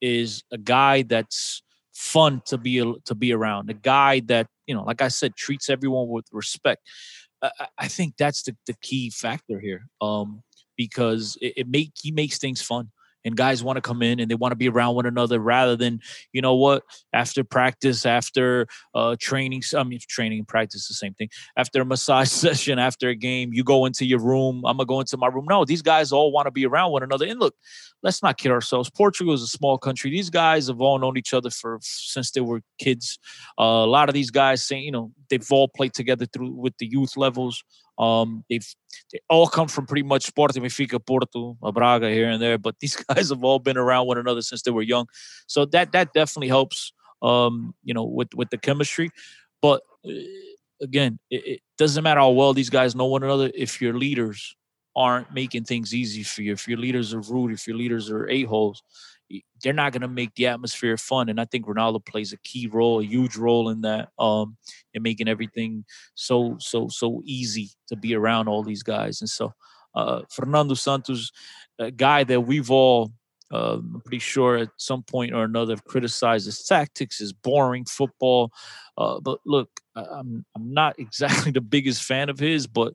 [0.00, 1.62] is a guy that's
[1.94, 3.70] fun to be to be around.
[3.70, 6.82] A guy that you know, like I said, treats everyone with respect.
[7.42, 10.42] I, I- think that's the, the key factor here, um,
[10.76, 12.90] because it, it make he makes things fun,
[13.24, 15.76] and guys want to come in and they want to be around one another rather
[15.76, 16.00] than
[16.32, 19.62] you know what after practice, after uh, training.
[19.76, 21.28] I mean, training and practice the same thing.
[21.56, 24.62] After a massage session, after a game, you go into your room.
[24.66, 25.46] I'm gonna go into my room.
[25.48, 27.26] No, these guys all want to be around one another.
[27.26, 27.54] And look,
[28.02, 28.90] let's not kid ourselves.
[28.90, 30.10] Portugal is a small country.
[30.10, 33.18] These guys have all known each other for since they were kids.
[33.58, 36.76] Uh, a lot of these guys say, you know, they've all played together through with
[36.78, 37.62] the youth levels.
[37.98, 38.66] Um, they've
[39.12, 42.96] they all come from pretty much Sporting Benfica, Porto, Braga here and there, but these
[42.96, 45.06] guys have all been around one another since they were young.
[45.46, 46.92] So that that definitely helps.
[47.22, 49.10] Um, you know, with with the chemistry,
[49.62, 50.12] but uh,
[50.82, 54.54] again, it, it doesn't matter how well these guys know one another if your leaders
[54.96, 56.52] aren't making things easy for you.
[56.52, 58.82] If your leaders are rude, if your leaders are a holes,
[59.62, 61.28] they're not going to make the atmosphere fun.
[61.28, 64.56] And I think Ronaldo plays a key role, a huge role in that, um,
[64.92, 69.20] in making everything so so so easy to be around all these guys.
[69.20, 69.52] And so,
[69.94, 71.30] uh, Fernando Santos,
[71.78, 73.12] a guy that we've all.
[73.52, 78.50] Uh, I'm pretty sure at some point or another criticized his tactics, his boring football.
[78.96, 82.94] Uh, but look, I'm I'm not exactly the biggest fan of his, but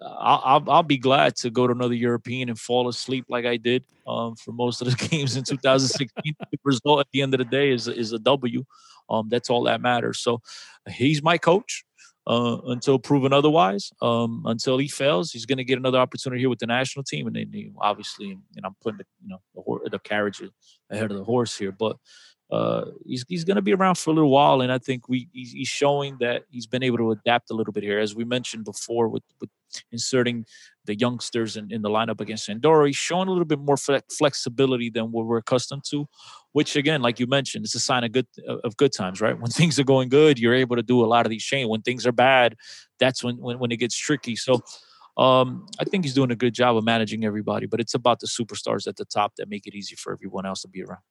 [0.00, 3.84] I'll, I'll be glad to go to another European and fall asleep like I did
[4.06, 6.34] um, for most of the games in 2016.
[6.38, 8.64] the result at the end of the day is is a W.
[9.08, 10.20] Um, that's all that matters.
[10.20, 10.40] So
[10.88, 11.84] he's my coach
[12.26, 13.90] uh, until proven otherwise.
[14.00, 17.26] Um, until he fails, he's going to get another opportunity here with the national team,
[17.26, 20.42] and then he, obviously, and I'm putting the you know the, the carriage
[20.90, 21.96] ahead of the horse here, but.
[22.52, 25.26] uh, he's he's going to be around for a little while, and I think we
[25.32, 28.24] he's, he's, showing that he's been able to adapt a little bit here, as we
[28.24, 29.48] mentioned before, with with
[29.90, 30.46] inserting
[30.84, 32.92] the youngsters in, in the lineup against Andorra.
[32.92, 36.08] Showing a little bit more flexibility than what we're accustomed to,
[36.52, 38.26] which again, like you mentioned, it's a sign of good
[38.64, 39.38] of good times, right?
[39.38, 41.68] When things are going good, you're able to do a lot of these changes.
[41.68, 42.56] When things are bad,
[42.98, 44.36] that's when when, when it gets tricky.
[44.36, 44.60] So.
[45.18, 48.26] Um, I think he's doing a good job of managing everybody, but it's about the
[48.26, 51.02] superstars at the top that make it easy for everyone else to be around.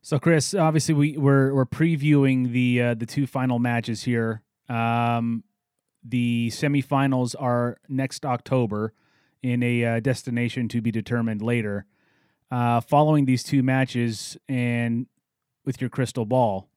[0.00, 4.42] So, Chris, obviously we we're we're previewing the uh, the two final matches here.
[4.68, 5.44] Um,
[6.04, 8.92] the semifinals are next October
[9.42, 11.86] in a uh, destination to be determined later.
[12.50, 15.06] Uh, following these two matches and
[15.64, 16.68] with your crystal ball,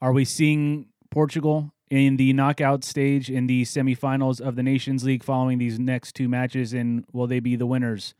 [0.00, 5.22] are we seeing Portugal in the knockout stage in the semifinals of the Nations League
[5.22, 6.72] following these next two matches?
[6.72, 8.14] And will they be the winners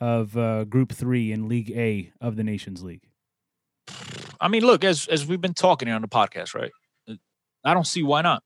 [0.00, 3.08] of uh, Group Three in League A of the Nations League?
[4.40, 6.72] I mean, look, as as we've been talking here on the podcast, right?
[7.64, 8.42] I don't see why not.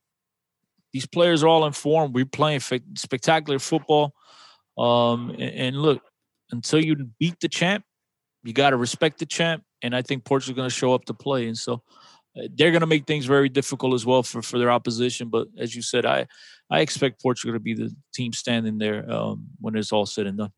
[0.97, 2.15] These players are all informed.
[2.15, 2.59] We're playing
[2.95, 4.15] spectacular football.
[4.79, 6.01] Um, and, and look,
[6.49, 7.85] until you beat the champ,
[8.43, 9.63] you got to respect the champ.
[9.83, 11.47] And I think Portugal's going to show up to play.
[11.47, 11.83] And so
[12.35, 15.29] uh, they're going to make things very difficult as well for, for their opposition.
[15.29, 16.25] But as you said, I
[16.71, 20.39] I expect Portugal to be the team standing there um, when it's all said and
[20.39, 20.51] done.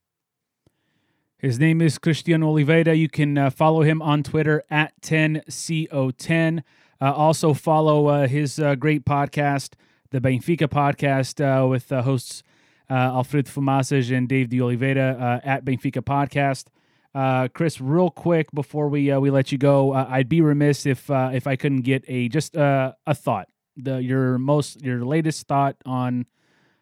[1.37, 2.93] His name is Cristiano Oliveira.
[2.93, 6.63] You can uh, follow him on Twitter at 10CO10.
[7.01, 9.73] Uh, also, follow uh, his uh, great podcast,
[10.11, 12.43] the Benfica podcast, uh, with uh, hosts
[12.89, 16.65] Alfredo Fumaças and Dave de Oliveira uh, at Benfica Podcast.
[17.13, 21.09] Uh, Chris, real quick before we uh, we let you go, I'd be remiss if
[21.09, 26.25] if I couldn't get a just a thought, the your most your latest thought on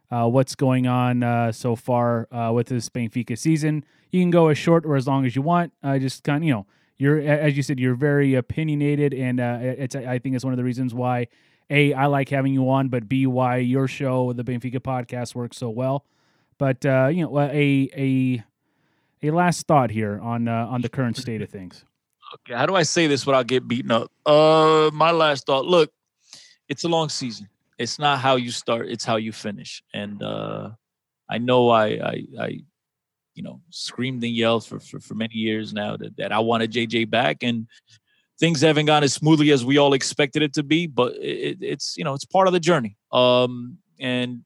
[0.09, 4.95] what's going on so far with this Benfica season you can go as short or
[4.95, 5.73] as long as you want.
[5.83, 6.65] I just kind of, you know,
[6.97, 10.57] you're as you said, you're very opinionated, and uh, it's I think it's one of
[10.57, 11.27] the reasons why
[11.69, 15.57] a I like having you on, but b why your show, the Benfica podcast, works
[15.57, 16.05] so well.
[16.57, 18.43] But uh, you know, a a
[19.23, 21.83] a last thought here on uh, on the current state of things.
[22.33, 24.11] Okay, how do I say this without get beaten up?
[24.25, 25.65] Uh, my last thought.
[25.65, 25.91] Look,
[26.67, 27.47] it's a long season.
[27.77, 29.83] It's not how you start; it's how you finish.
[29.93, 30.71] And uh,
[31.29, 32.47] I know I I, I
[33.35, 36.71] you know screamed and yelled for for, for many years now that, that I wanted
[36.71, 37.67] JJ back and
[38.39, 41.95] things haven't gone as smoothly as we all expected it to be but it, it's
[41.97, 44.43] you know it's part of the journey um and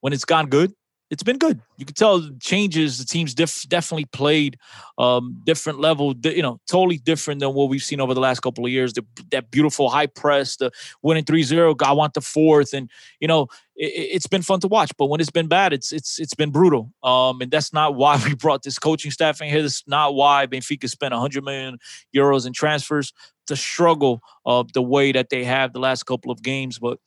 [0.00, 0.72] when it's gone good
[1.12, 1.60] it's been good.
[1.76, 2.96] You can tell changes.
[2.96, 4.56] The team's def- definitely played
[4.96, 6.14] um, different level.
[6.24, 8.94] you know, totally different than what we've seen over the last couple of years.
[8.94, 10.70] The, that beautiful high press, the
[11.02, 12.90] winning 3-0, I want the fourth, and
[13.20, 14.90] you know, it, has been fun to watch.
[14.96, 16.90] But when it's been bad, it's it's it's been brutal.
[17.02, 19.60] Um, and that's not why we brought this coaching staff in here.
[19.60, 21.76] That's not why Benfica spent 100 million
[22.16, 23.12] euros in transfers
[23.46, 26.78] to struggle of the way that they have the last couple of games.
[26.78, 26.98] But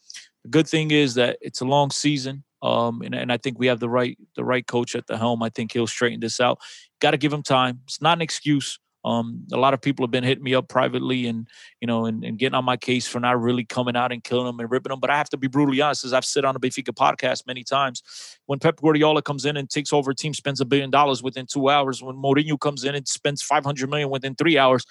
[0.43, 2.43] the good thing is that it's a long season.
[2.61, 5.43] Um, and, and I think we have the right the right coach at the helm.
[5.43, 6.59] I think he'll straighten this out.
[6.99, 7.81] Got to give him time.
[7.85, 8.79] It's not an excuse.
[9.05, 11.47] Um, a lot of people have been hitting me up privately and
[11.79, 14.47] you know and, and, getting on my case for not really coming out and killing
[14.47, 14.99] them and ripping them.
[14.99, 17.63] But I have to be brutally honest, as I've said on the Benfica podcast many
[17.63, 18.01] times.
[18.47, 21.45] When Pep Guardiola comes in and takes over a team, spends a billion dollars within
[21.45, 22.01] two hours.
[22.01, 24.87] When Mourinho comes in and spends five hundred million within three hours,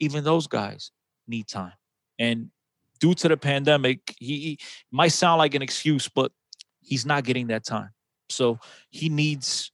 [0.00, 0.90] even those guys
[1.28, 1.72] need time.
[2.18, 2.50] And
[2.98, 4.58] due to the pandemic, he, he
[4.90, 6.32] might sound like an excuse, but
[6.80, 7.90] he's not getting that time.
[8.28, 8.58] So
[8.90, 9.70] he needs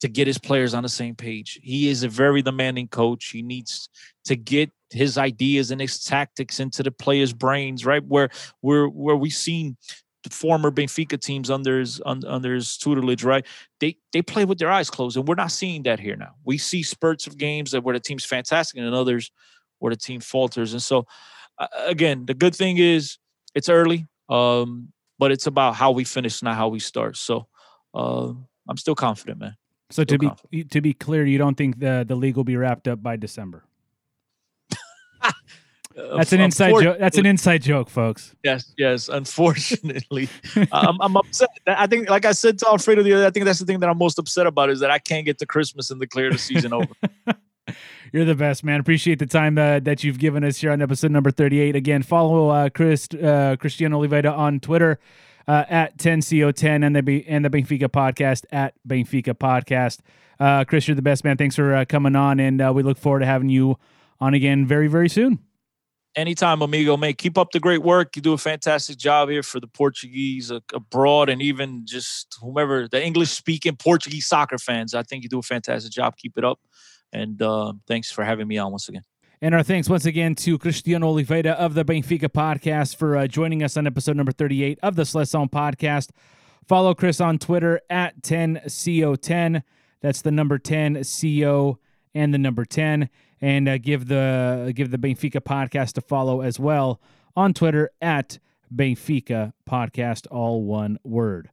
[0.00, 1.60] to get his players on the same page.
[1.62, 3.26] He is a very demanding coach.
[3.26, 3.88] He needs
[4.24, 8.04] to get his ideas and his tactics into the players' brains, right?
[8.04, 8.28] Where
[8.60, 9.76] where where we've seen
[10.24, 13.46] the former Benfica teams under his under his tutelage, right?
[13.80, 16.34] They they play with their eyes closed, and we're not seeing that here now.
[16.44, 19.30] We see spurts of games that where the team's fantastic, and others
[19.82, 20.72] where the team falters.
[20.72, 21.06] And so,
[21.58, 23.18] uh, again, the good thing is
[23.54, 24.06] it's early.
[24.28, 27.16] Um, but it's about how we finish, not how we start.
[27.16, 27.46] So
[27.94, 28.32] uh,
[28.68, 29.56] I'm still confident, man.
[29.90, 30.50] So still to confident.
[30.50, 33.16] be to be clear, you don't think the the league will be wrapped up by
[33.16, 33.62] December?
[35.94, 36.98] That's an inside joke.
[36.98, 38.34] That's an inside joke, folks.
[38.42, 39.08] Yes, yes.
[39.08, 40.28] Unfortunately,
[40.72, 41.50] I'm, I'm, upset.
[41.66, 43.90] I think, like I said to Alfredo the other, I think that's the thing that
[43.90, 46.72] I'm most upset about is that I can't get to Christmas and declare the season
[46.72, 46.94] over.
[48.12, 48.80] You're the best, man.
[48.80, 51.76] Appreciate the time uh, that you've given us here on episode number 38.
[51.76, 54.98] Again, follow uh, Chris uh, Cristiano Oliveira on Twitter
[55.46, 60.00] uh, at 10CO10 and the and the Benfica podcast at Benfica podcast.
[60.40, 61.36] Uh, Chris, you're the best, man.
[61.36, 63.78] Thanks for uh, coming on, and we look forward to having you
[64.20, 65.38] on again very, very soon.
[66.14, 67.16] Anytime, amigo, mate.
[67.16, 68.16] Keep up the great work.
[68.16, 73.02] You do a fantastic job here for the Portuguese abroad and even just whomever the
[73.02, 74.94] English speaking Portuguese soccer fans.
[74.94, 76.16] I think you do a fantastic job.
[76.18, 76.60] Keep it up.
[77.12, 79.02] And uh, thanks for having me on once again.
[79.40, 83.62] And our thanks once again to Cristiano Oliveira of the Benfica podcast for uh, joining
[83.62, 86.10] us on episode number 38 of the Seleção podcast.
[86.68, 89.62] Follow Chris on Twitter at 10CO10.
[90.00, 91.76] That's the number 10CO
[92.14, 93.08] and the number 10.
[93.40, 97.00] And uh, give the give the Benfica podcast a follow as well
[97.34, 98.38] on Twitter at
[98.72, 101.50] Benfica podcast, all one word.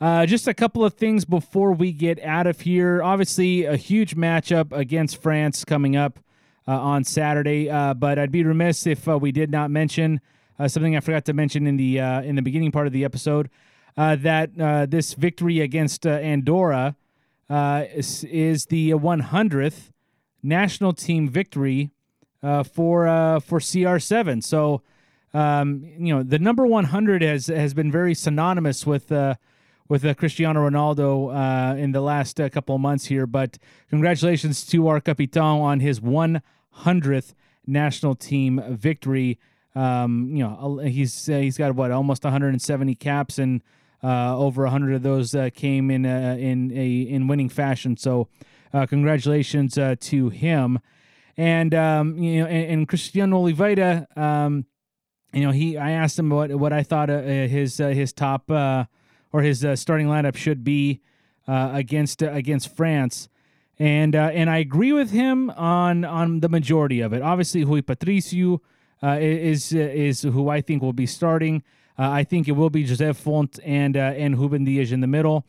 [0.00, 3.02] Uh, just a couple of things before we get out of here.
[3.02, 6.18] Obviously, a huge matchup against France coming up
[6.66, 7.68] uh, on Saturday.
[7.68, 10.22] Uh, but I'd be remiss if uh, we did not mention
[10.58, 13.04] uh, something I forgot to mention in the uh, in the beginning part of the
[13.04, 13.50] episode
[13.96, 16.96] that this victory against Andorra
[17.50, 19.90] is, is, the 100th
[20.42, 21.90] national team victory
[22.42, 24.42] for for CR7.
[24.42, 24.82] So.
[25.32, 29.12] Um, you know, the number 100 has has been very synonymous with
[29.90, 33.26] with uh, Cristiano Ronaldo uh, in the last uh, couple of months here.
[33.26, 33.58] But
[33.90, 37.34] congratulations to our Capitan on his 100th
[37.66, 39.38] national team victory.
[39.74, 43.62] Um, you know, he's uh, he's got what almost 170 caps, and
[44.02, 47.96] uh, over 100 of those came in in a in winning fashion.
[47.96, 48.28] So,
[48.72, 50.78] congratulations to him.
[51.36, 54.66] And um, you know, and, and Cristiano Oliveira, um,
[55.32, 58.50] you know, he I asked him what what I thought his his top
[59.32, 61.00] or his uh, starting lineup should be
[61.48, 63.28] uh, against uh, against France.
[63.78, 67.22] And uh, and I agree with him on on the majority of it.
[67.22, 68.60] Obviously, Rui Patricio
[69.02, 71.62] uh, is is who I think will be starting.
[71.98, 75.44] I think it will be José Fonte and and Ruben Dias in the middle.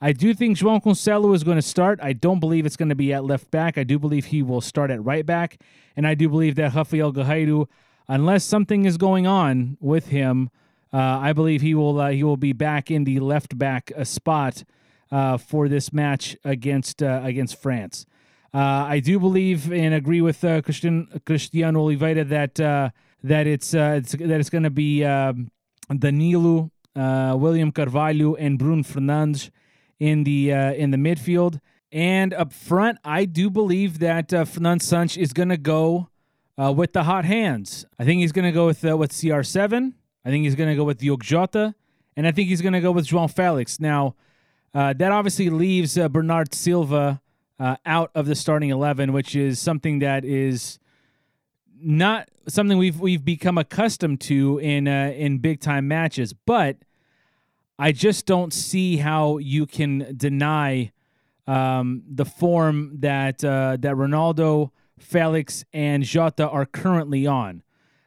[0.00, 1.98] I do think João Cancelo is going to start.
[2.02, 3.78] I don't believe it's going to be at left back.
[3.78, 5.58] I do believe he will start at right back,
[5.96, 7.66] and I do believe that Rafael Guerreiro,
[8.08, 10.50] unless something is going on with him,
[10.98, 14.64] I believe he will uh, he will be back in the left back uh, spot
[15.10, 18.06] uh, for this match against uh, against France.
[18.54, 24.40] Uh, I do believe and agree with Christian Cristiano Oliveira that that it's, it's that
[24.40, 25.50] it's going to be um,
[25.94, 29.50] Danilo, William Carvalho, and Bruno Fernandes
[29.98, 31.60] in the in the midfield.
[31.92, 36.08] And up front, I do believe that uh, Fernando Santos is going to go
[36.56, 37.84] with the hot hands.
[37.98, 39.92] I think he's going to go with with CR7.
[40.26, 41.76] I think he's going to go with Diogo Jota,
[42.16, 43.78] and I think he's going to go with João Felix.
[43.78, 44.16] Now,
[44.74, 47.22] uh, that obviously leaves uh, Bernardo Silva
[47.60, 50.80] uh, out of the starting eleven, which is something that is
[51.80, 56.32] not something we've we've become accustomed to in uh, in big time matches.
[56.32, 56.78] But
[57.78, 60.90] I just don't see how you can deny
[61.46, 67.62] um, the form that uh, that Ronaldo, Felix, and Jota are currently on.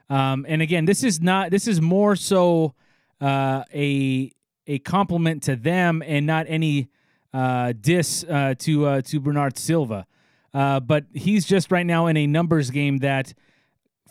[0.10, 2.74] Um, and again, this is not this is more so
[3.22, 4.32] uh, a
[4.68, 6.90] a compliment to them and not any
[7.34, 10.06] uh, diss uh, to uh, to Bernardo Silva.
[10.54, 13.34] Uh, but he's just right now in a numbers game that,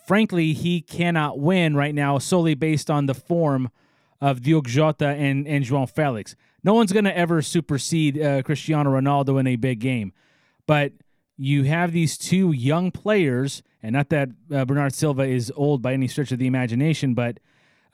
[0.06, 3.70] frankly, he cannot win right now solely based on the form
[4.20, 6.36] of Diogo Jota and and João Felix.
[6.62, 10.12] No one's going to ever supersede uh, Cristiano Ronaldo in a big game,
[10.66, 10.92] but
[11.38, 15.92] you have these two young players, and not that uh, Bernardo Silva is old by
[15.92, 17.38] any stretch of the imagination, but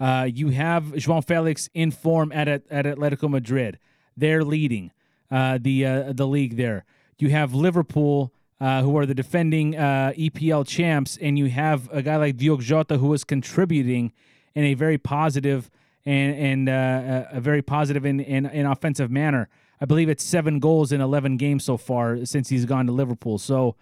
[0.01, 3.79] uh, you have João Felix in form at at Atletico Madrid.
[4.17, 4.91] They're leading
[5.31, 6.85] uh, the uh, the league there.
[7.19, 12.03] You have Liverpool, uh, who are the defending uh, EPL champs, and you have a
[12.03, 14.13] guy like Diogo Jota who is contributing
[14.55, 15.71] in a very positive
[16.07, 19.49] and and a very positive and in, in offensive manner.
[19.85, 23.37] I believe it's seven goals in 11 games so far since he's gone to Liverpool.
[23.37, 23.77] So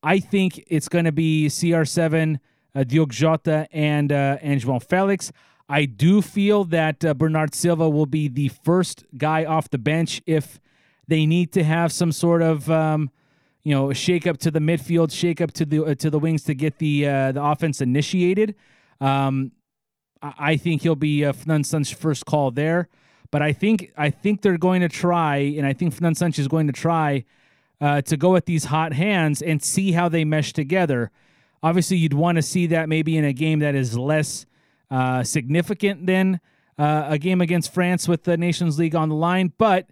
[0.00, 2.38] I think it's going to be CR7,
[2.76, 5.32] uh, Diogo Jota, and, uh, and João Felix.
[5.68, 10.22] I do feel that uh, Bernardo Silva will be the first guy off the bench
[10.26, 10.60] if
[11.08, 13.10] they need to have some sort of um,
[13.64, 16.44] you know shake up to the midfield, shake up to the uh, to the wings
[16.44, 18.54] to get the uh, the offense initiated.
[19.00, 19.50] Um,
[20.22, 22.88] I think he'll be uh, Fernando's first call there.
[23.32, 26.48] But I think I think they're going to try, and I think Fernando Santos is
[26.48, 27.24] going to try
[27.80, 31.10] uh, to go at these hot hands and see how they mesh together.
[31.62, 34.44] Obviously, you'd want to see that maybe in a game that is less
[34.90, 36.40] uh, significant than
[36.78, 39.50] uh, a game against France with the Nations League on the line.
[39.56, 39.86] But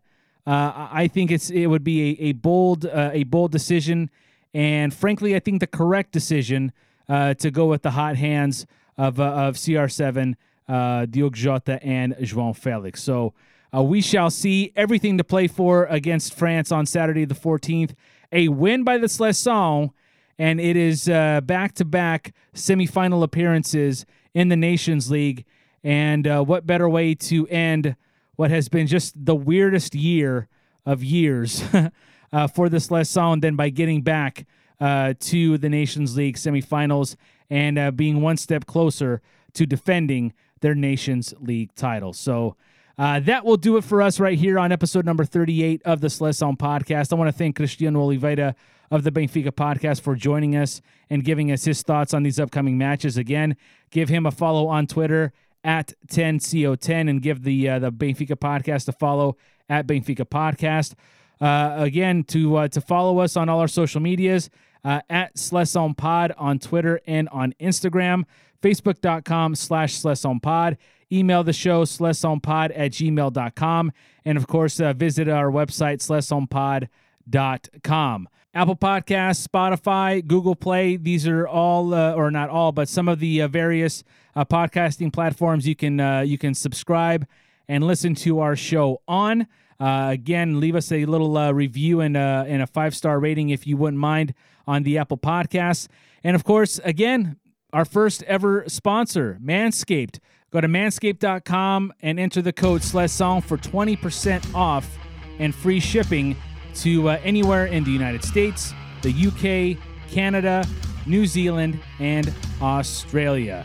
[0.47, 4.11] uh, I think it's it would be a, a bold uh, a bold decision,
[4.53, 6.73] and frankly, I think the correct decision
[7.09, 8.67] uh, to go with the hot hands
[8.99, 10.35] of of CR7
[10.71, 13.03] uh, Diogo Jota and João Felix.
[13.03, 13.35] So
[13.75, 17.95] uh, we shall see everything to play for against France on Saturday the 14th.
[18.33, 19.91] A win by the Seleção,
[20.39, 25.45] and it is back to back semifinal appearances in the Nations League.
[25.83, 27.97] And uh, what better way to end
[28.37, 30.49] what has been just the weirdest year
[30.87, 31.63] of years
[32.33, 34.47] uh, for the Seleção than by getting back
[34.81, 37.17] uh, to the Nations League semifinals
[37.51, 39.21] and uh, being one step closer
[39.53, 42.13] to defending their Nations League title.
[42.13, 42.57] So
[42.99, 46.09] uh, that will do it for us right here on episode number 38 of the
[46.09, 47.13] Seleção podcast.
[47.13, 48.55] I want to thank Cristiano Oliveira
[48.91, 52.77] of the Benfica podcast for joining us and giving us his thoughts on these upcoming
[52.77, 53.17] matches.
[53.17, 53.57] Again,
[53.91, 55.33] give him a follow on Twitter
[55.63, 59.37] at 10CO10 and give the uh, the Benfica podcast a follow
[59.69, 60.95] at Benfica podcast.
[61.41, 64.51] Uh, again, to uh, to follow us on all our social medias
[64.85, 68.25] uh, at Seleção Pod on Twitter and on Instagram,
[68.63, 70.03] facebook.com slash
[70.43, 70.77] Pod.
[71.13, 73.93] Email the show, selecaopod at gmail.com.
[74.25, 75.99] And of course, uh, visit our website,
[77.29, 78.29] selecaopod.com.
[78.53, 80.97] Apple Podcasts, Spotify, Google Play.
[80.97, 84.03] These are all, uh, or not all, but some of the uh, various
[84.35, 87.27] uh, podcasting platforms you can uh, you can subscribe
[87.69, 89.47] and listen to our show on.
[89.79, 93.77] Uh, again, leave us a little review and, and a five star rating if you
[93.77, 94.35] wouldn't mind
[94.67, 95.89] on the Apple Podcasts.
[96.23, 97.37] And of course, again,
[97.73, 100.19] our first ever sponsor, Manscaped.
[100.51, 104.99] Go to manscaped.com and enter the code SELECAO for 20% off
[105.39, 106.37] and free shipping
[106.75, 110.65] to uh, anywhere in the United States, the UK, Canada,
[111.07, 113.65] New Zealand, and Australia.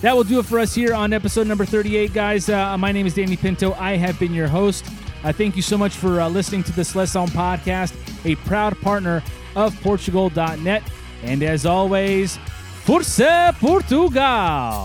[0.00, 2.48] That will do it for us here on episode number 38, guys.
[2.48, 3.72] Uh, my name is Danny Pinto.
[3.74, 4.84] I have been your host.
[5.22, 7.94] Uh, thank you so much for uh, listening to the Seleção podcast,
[8.26, 9.22] a proud partner
[9.56, 10.82] of Portugoal.net.
[11.22, 12.38] And as always,
[12.84, 14.84] Força Portugal!